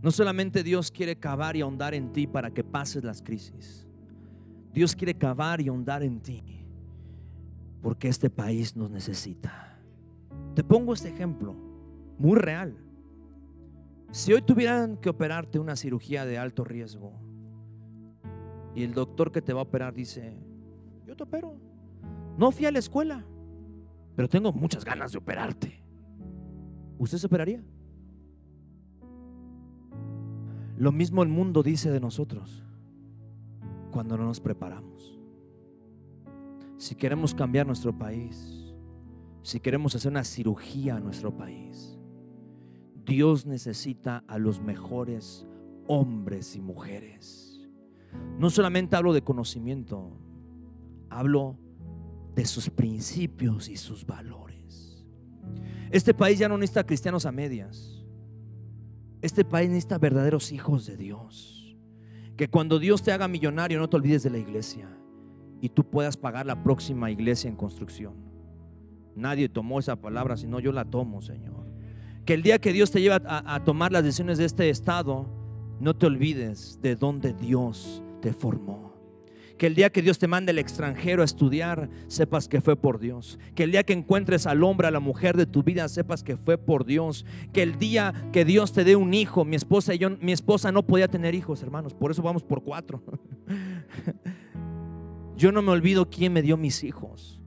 No 0.02 0.10
solamente 0.10 0.62
Dios 0.62 0.90
quiere 0.90 1.16
cavar 1.16 1.56
y 1.56 1.60
ahondar 1.60 1.94
en 1.94 2.12
ti 2.12 2.26
para 2.26 2.50
que 2.50 2.64
pases 2.64 3.04
las 3.04 3.22
crisis. 3.22 3.86
Dios 4.72 4.94
quiere 4.94 5.14
cavar 5.14 5.60
y 5.60 5.68
ahondar 5.68 6.02
en 6.02 6.20
ti 6.20 6.42
porque 7.82 8.08
este 8.08 8.30
país 8.30 8.76
nos 8.76 8.90
necesita. 8.90 9.71
Te 10.54 10.62
pongo 10.62 10.92
este 10.92 11.08
ejemplo 11.08 11.54
muy 12.18 12.36
real. 12.36 12.76
Si 14.10 14.32
hoy 14.32 14.42
tuvieran 14.42 14.98
que 14.98 15.08
operarte 15.08 15.58
una 15.58 15.76
cirugía 15.76 16.26
de 16.26 16.36
alto 16.36 16.64
riesgo 16.64 17.14
y 18.74 18.82
el 18.82 18.92
doctor 18.92 19.32
que 19.32 19.40
te 19.40 19.52
va 19.52 19.60
a 19.60 19.64
operar 19.64 19.94
dice, 19.94 20.36
yo 21.06 21.16
te 21.16 21.22
opero, 21.22 21.54
no 22.36 22.50
fui 22.50 22.66
a 22.66 22.70
la 22.70 22.78
escuela, 22.78 23.24
pero 24.14 24.28
tengo 24.28 24.52
muchas 24.52 24.84
ganas 24.84 25.12
de 25.12 25.18
operarte. 25.18 25.82
¿Usted 26.98 27.18
se 27.18 27.26
operaría? 27.26 27.62
Lo 30.76 30.92
mismo 30.92 31.22
el 31.22 31.28
mundo 31.28 31.62
dice 31.62 31.90
de 31.90 32.00
nosotros 32.00 32.62
cuando 33.90 34.16
no 34.16 34.24
nos 34.24 34.40
preparamos. 34.40 35.18
Si 36.76 36.94
queremos 36.94 37.34
cambiar 37.34 37.66
nuestro 37.66 37.96
país, 37.96 38.61
si 39.42 39.60
queremos 39.60 39.94
hacer 39.94 40.10
una 40.10 40.24
cirugía 40.24 40.96
a 40.96 41.00
nuestro 41.00 41.36
país, 41.36 41.98
Dios 43.04 43.46
necesita 43.46 44.24
a 44.28 44.38
los 44.38 44.60
mejores 44.60 45.46
hombres 45.88 46.54
y 46.54 46.60
mujeres. 46.60 47.60
No 48.38 48.50
solamente 48.50 48.94
hablo 48.94 49.12
de 49.12 49.22
conocimiento, 49.22 50.16
hablo 51.10 51.58
de 52.34 52.44
sus 52.44 52.70
principios 52.70 53.68
y 53.68 53.76
sus 53.76 54.06
valores. 54.06 55.04
Este 55.90 56.14
país 56.14 56.38
ya 56.38 56.48
no 56.48 56.56
necesita 56.56 56.86
cristianos 56.86 57.26
a 57.26 57.32
medias. 57.32 58.04
Este 59.20 59.44
país 59.44 59.68
necesita 59.68 59.98
verdaderos 59.98 60.52
hijos 60.52 60.86
de 60.86 60.96
Dios. 60.96 61.76
Que 62.36 62.48
cuando 62.48 62.78
Dios 62.78 63.02
te 63.02 63.12
haga 63.12 63.28
millonario 63.28 63.78
no 63.78 63.88
te 63.88 63.96
olvides 63.96 64.22
de 64.22 64.30
la 64.30 64.38
iglesia 64.38 64.88
y 65.60 65.68
tú 65.68 65.84
puedas 65.84 66.16
pagar 66.16 66.46
la 66.46 66.62
próxima 66.62 67.10
iglesia 67.10 67.48
en 67.48 67.56
construcción. 67.56 68.31
Nadie 69.14 69.48
tomó 69.48 69.78
esa 69.78 69.96
palabra, 69.96 70.36
sino 70.36 70.60
yo 70.60 70.72
la 70.72 70.84
tomo, 70.84 71.20
Señor. 71.20 71.66
Que 72.24 72.34
el 72.34 72.42
día 72.42 72.60
que 72.60 72.72
Dios 72.72 72.90
te 72.90 73.00
lleva 73.00 73.20
a, 73.24 73.64
tomar 73.64 73.92
las 73.92 74.04
decisiones 74.04 74.38
de 74.38 74.44
este 74.44 74.70
estado, 74.70 75.26
no 75.80 75.94
te 75.94 76.06
olvides 76.06 76.78
de 76.80 76.94
dónde 76.94 77.32
Dios 77.32 78.02
te 78.20 78.32
formó. 78.32 78.92
Que 79.58 79.66
el 79.66 79.74
día 79.74 79.90
que 79.90 80.02
Dios 80.02 80.18
te 80.18 80.28
mande 80.28 80.50
al 80.50 80.58
extranjero 80.58 81.22
a 81.22 81.24
estudiar, 81.24 81.90
sepas 82.06 82.48
que 82.48 82.60
fue 82.60 82.76
por 82.76 82.98
Dios. 82.98 83.38
Que 83.54 83.64
el 83.64 83.72
día 83.72 83.82
que 83.82 83.92
encuentres 83.92 84.46
al 84.46 84.62
hombre, 84.62 84.88
a 84.88 84.90
la 84.90 85.00
mujer 85.00 85.36
de 85.36 85.46
tu 85.46 85.62
vida, 85.62 85.88
sepas 85.88 86.22
que 86.22 86.36
fue 86.36 86.58
por 86.58 86.84
Dios. 86.84 87.26
Que 87.52 87.62
el 87.62 87.78
día 87.78 88.14
que 88.32 88.44
Dios 88.44 88.72
te 88.72 88.84
dé 88.84 88.96
un 88.96 89.14
hijo, 89.14 89.44
mi 89.44 89.56
esposa 89.56 89.94
y 89.94 89.98
yo, 89.98 90.10
mi 90.20 90.32
esposa 90.32 90.72
no 90.72 90.86
podía 90.86 91.08
tener 91.08 91.34
hijos, 91.34 91.62
hermanos, 91.62 91.94
por 91.94 92.10
eso 92.10 92.22
vamos 92.22 92.42
por 92.42 92.62
cuatro. 92.62 93.02
Yo 95.36 95.50
no 95.50 95.62
me 95.62 95.72
olvido 95.72 96.08
quién 96.08 96.32
me 96.32 96.42
dio 96.42 96.56
mis 96.56 96.84
hijos. 96.84 97.41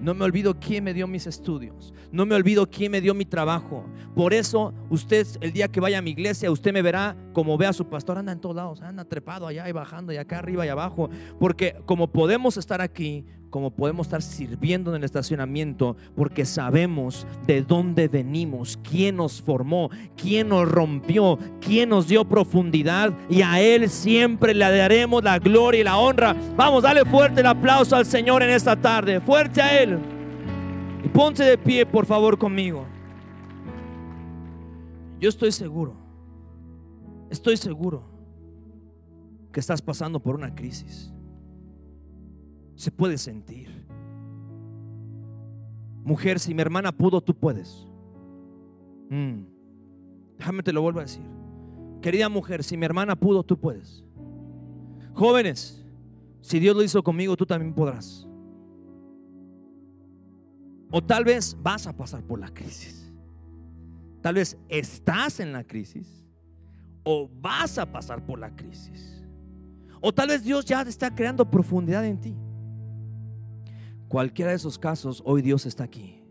No 0.00 0.14
me 0.14 0.24
olvido 0.24 0.58
quién 0.58 0.84
me 0.84 0.94
dio 0.94 1.06
mis 1.06 1.26
estudios. 1.26 1.92
No 2.12 2.24
me 2.24 2.34
olvido 2.34 2.68
quién 2.68 2.92
me 2.92 3.00
dio 3.00 3.14
mi 3.14 3.24
trabajo. 3.24 3.84
Por 4.14 4.32
eso 4.32 4.72
usted 4.90 5.26
el 5.40 5.52
día 5.52 5.68
que 5.68 5.80
vaya 5.80 5.98
a 5.98 6.02
mi 6.02 6.10
iglesia, 6.10 6.50
usted 6.50 6.72
me 6.72 6.82
verá 6.82 7.16
como 7.32 7.58
ve 7.58 7.66
a 7.66 7.72
su 7.72 7.88
pastor, 7.88 8.18
anda 8.18 8.32
en 8.32 8.40
todos 8.40 8.56
lados, 8.56 8.80
anda 8.80 9.04
trepado 9.04 9.46
allá 9.46 9.68
y 9.68 9.72
bajando 9.72 10.12
y 10.12 10.16
acá 10.16 10.38
arriba 10.38 10.64
y 10.64 10.68
abajo. 10.68 11.10
Porque 11.38 11.76
como 11.84 12.08
podemos 12.12 12.56
estar 12.56 12.80
aquí, 12.80 13.24
como 13.50 13.70
podemos 13.70 14.06
estar 14.06 14.22
sirviendo 14.22 14.90
en 14.90 14.96
el 14.96 15.04
estacionamiento, 15.04 15.96
porque 16.14 16.44
sabemos 16.44 17.26
de 17.46 17.62
dónde 17.62 18.08
venimos, 18.08 18.78
quién 18.88 19.16
nos 19.16 19.40
formó, 19.40 19.90
quién 20.16 20.48
nos 20.48 20.68
rompió, 20.68 21.38
quién 21.60 21.88
nos 21.88 22.08
dio 22.08 22.24
profundidad 22.26 23.12
y 23.28 23.42
a 23.42 23.60
Él 23.60 23.88
siempre 23.88 24.54
le 24.54 24.64
daremos 24.64 25.22
la 25.24 25.38
gloria 25.38 25.80
y 25.80 25.84
la 25.84 25.96
honra. 25.96 26.36
Vamos, 26.56 26.82
dale 26.82 27.04
fuerte 27.04 27.40
el 27.40 27.46
aplauso 27.46 27.96
al 27.96 28.06
Señor 28.06 28.42
en 28.42 28.50
esta 28.50 28.76
tarde, 28.76 29.20
fuerte 29.20 29.62
a 29.62 29.82
Él. 29.82 29.98
Y 31.04 31.08
ponte 31.08 31.42
de 31.44 31.56
pie, 31.56 31.86
por 31.86 32.06
favor, 32.06 32.38
conmigo. 32.38 32.84
Yo 35.20 35.28
estoy 35.28 35.52
seguro, 35.52 35.94
estoy 37.30 37.56
seguro 37.56 38.04
que 39.52 39.60
estás 39.60 39.82
pasando 39.82 40.20
por 40.20 40.34
una 40.34 40.54
crisis 40.54 41.12
se 42.78 42.92
puede 42.92 43.18
sentir. 43.18 43.84
Mujer, 46.04 46.38
si 46.38 46.54
mi 46.54 46.62
hermana 46.62 46.92
pudo, 46.92 47.20
tú 47.20 47.34
puedes. 47.34 47.88
Mm. 49.10 49.42
Déjame 50.38 50.62
te 50.62 50.72
lo 50.72 50.80
vuelvo 50.80 51.00
a 51.00 51.02
decir. 51.02 51.24
Querida 52.00 52.28
mujer, 52.28 52.62
si 52.62 52.76
mi 52.76 52.84
hermana 52.84 53.16
pudo, 53.16 53.42
tú 53.42 53.58
puedes. 53.58 54.04
Jóvenes, 55.12 55.84
si 56.40 56.60
Dios 56.60 56.76
lo 56.76 56.84
hizo 56.84 57.02
conmigo, 57.02 57.36
tú 57.36 57.44
también 57.44 57.74
podrás. 57.74 58.28
O 60.92 61.02
tal 61.02 61.24
vez 61.24 61.56
vas 61.60 61.88
a 61.88 61.96
pasar 61.96 62.22
por 62.22 62.38
la 62.38 62.48
crisis. 62.48 63.12
Tal 64.22 64.36
vez 64.36 64.56
estás 64.68 65.40
en 65.40 65.52
la 65.52 65.64
crisis. 65.64 66.24
O 67.02 67.28
vas 67.40 67.76
a 67.76 67.90
pasar 67.90 68.24
por 68.24 68.38
la 68.38 68.54
crisis. 68.54 69.26
O 70.00 70.14
tal 70.14 70.28
vez 70.28 70.44
Dios 70.44 70.64
ya 70.64 70.82
está 70.82 71.12
creando 71.12 71.50
profundidad 71.50 72.06
en 72.06 72.20
ti. 72.20 72.36
Cualquiera 74.08 74.52
de 74.52 74.56
esos 74.56 74.78
casos, 74.78 75.22
hoy 75.24 75.42
Dios 75.42 75.66
está 75.66 75.84
aquí 75.84 76.22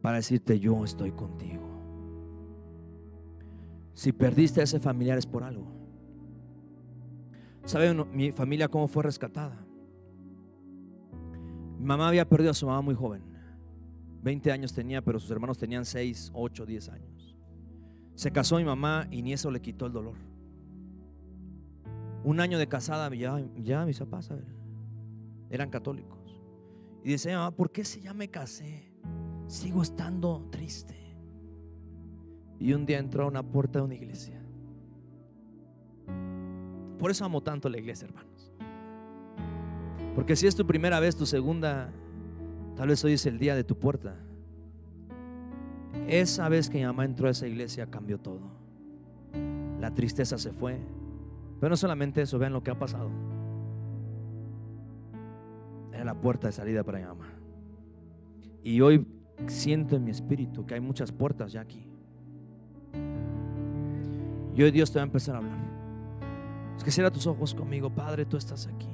para 0.00 0.16
decirte, 0.16 0.60
yo 0.60 0.84
estoy 0.84 1.10
contigo. 1.10 1.64
Si 3.94 4.12
perdiste 4.12 4.60
a 4.60 4.64
ese 4.64 4.78
familiar 4.78 5.18
es 5.18 5.26
por 5.26 5.42
algo. 5.42 5.66
¿Sabe 7.64 7.92
mi 7.92 8.30
familia 8.30 8.68
cómo 8.68 8.86
fue 8.86 9.02
rescatada? 9.02 9.58
Mi 11.78 11.84
mamá 11.84 12.08
había 12.08 12.28
perdido 12.28 12.52
a 12.52 12.54
su 12.54 12.66
mamá 12.66 12.80
muy 12.80 12.94
joven. 12.94 13.22
20 14.22 14.52
años 14.52 14.72
tenía, 14.72 15.02
pero 15.02 15.18
sus 15.18 15.30
hermanos 15.30 15.58
tenían 15.58 15.84
6, 15.84 16.30
8, 16.32 16.64
10 16.64 16.88
años. 16.90 17.36
Se 18.14 18.30
casó 18.30 18.56
mi 18.56 18.64
mamá 18.64 19.06
y 19.10 19.22
ni 19.22 19.32
eso 19.32 19.50
le 19.50 19.60
quitó 19.60 19.86
el 19.86 19.92
dolor. 19.92 20.14
Un 22.24 22.40
año 22.40 22.58
de 22.58 22.68
casada, 22.68 23.12
ya, 23.14 23.40
ya 23.56 23.84
mis 23.84 23.98
papás, 23.98 24.30
eran 25.50 25.70
católicos. 25.70 26.17
Y 27.04 27.10
dice, 27.10 27.32
mamá, 27.32 27.50
¿por 27.50 27.70
qué 27.70 27.84
si 27.84 28.00
ya 28.00 28.12
me 28.12 28.28
casé? 28.28 28.90
Sigo 29.46 29.82
estando 29.82 30.46
triste. 30.50 30.96
Y 32.58 32.72
un 32.72 32.84
día 32.86 32.98
entró 32.98 33.24
a 33.24 33.26
una 33.28 33.42
puerta 33.42 33.78
de 33.78 33.84
una 33.84 33.94
iglesia. 33.94 34.42
Por 36.98 37.10
eso 37.10 37.24
amo 37.24 37.42
tanto 37.42 37.68
la 37.68 37.78
iglesia, 37.78 38.08
hermanos. 38.08 38.52
Porque 40.14 40.34
si 40.34 40.48
es 40.48 40.56
tu 40.56 40.66
primera 40.66 40.98
vez, 40.98 41.14
tu 41.16 41.26
segunda, 41.26 41.92
tal 42.74 42.88
vez 42.88 43.04
hoy 43.04 43.12
es 43.12 43.24
el 43.26 43.38
día 43.38 43.54
de 43.54 43.62
tu 43.62 43.78
puerta. 43.78 44.16
Esa 46.08 46.48
vez 46.48 46.68
que 46.68 46.78
mi 46.78 46.84
mamá 46.84 47.04
entró 47.04 47.28
a 47.28 47.30
esa 47.30 47.46
iglesia 47.46 47.86
cambió 47.86 48.18
todo. 48.18 48.40
La 49.80 49.94
tristeza 49.94 50.36
se 50.36 50.52
fue. 50.52 50.78
Pero 51.60 51.70
no 51.70 51.76
solamente 51.76 52.22
eso, 52.22 52.38
vean 52.38 52.52
lo 52.52 52.62
que 52.62 52.72
ha 52.72 52.78
pasado 52.78 53.10
era 55.98 56.04
la 56.04 56.14
puerta 56.14 56.46
de 56.46 56.52
salida 56.52 56.84
para 56.84 57.00
mi. 57.00 57.26
Y 58.62 58.80
hoy 58.80 59.04
siento 59.48 59.96
en 59.96 60.04
mi 60.04 60.12
espíritu 60.12 60.64
que 60.64 60.74
hay 60.74 60.80
muchas 60.80 61.10
puertas 61.10 61.52
ya 61.52 61.60
aquí. 61.60 61.88
Y 64.54 64.62
hoy 64.62 64.70
Dios 64.70 64.92
te 64.92 65.00
va 65.00 65.02
a 65.02 65.06
empezar 65.06 65.34
a 65.34 65.38
hablar. 65.38 65.58
Es 66.76 66.84
que 66.84 66.92
cierra 66.92 67.10
tus 67.10 67.26
ojos 67.26 67.52
conmigo, 67.52 67.90
Padre, 67.90 68.24
tú 68.24 68.36
estás 68.36 68.68
aquí. 68.68 68.86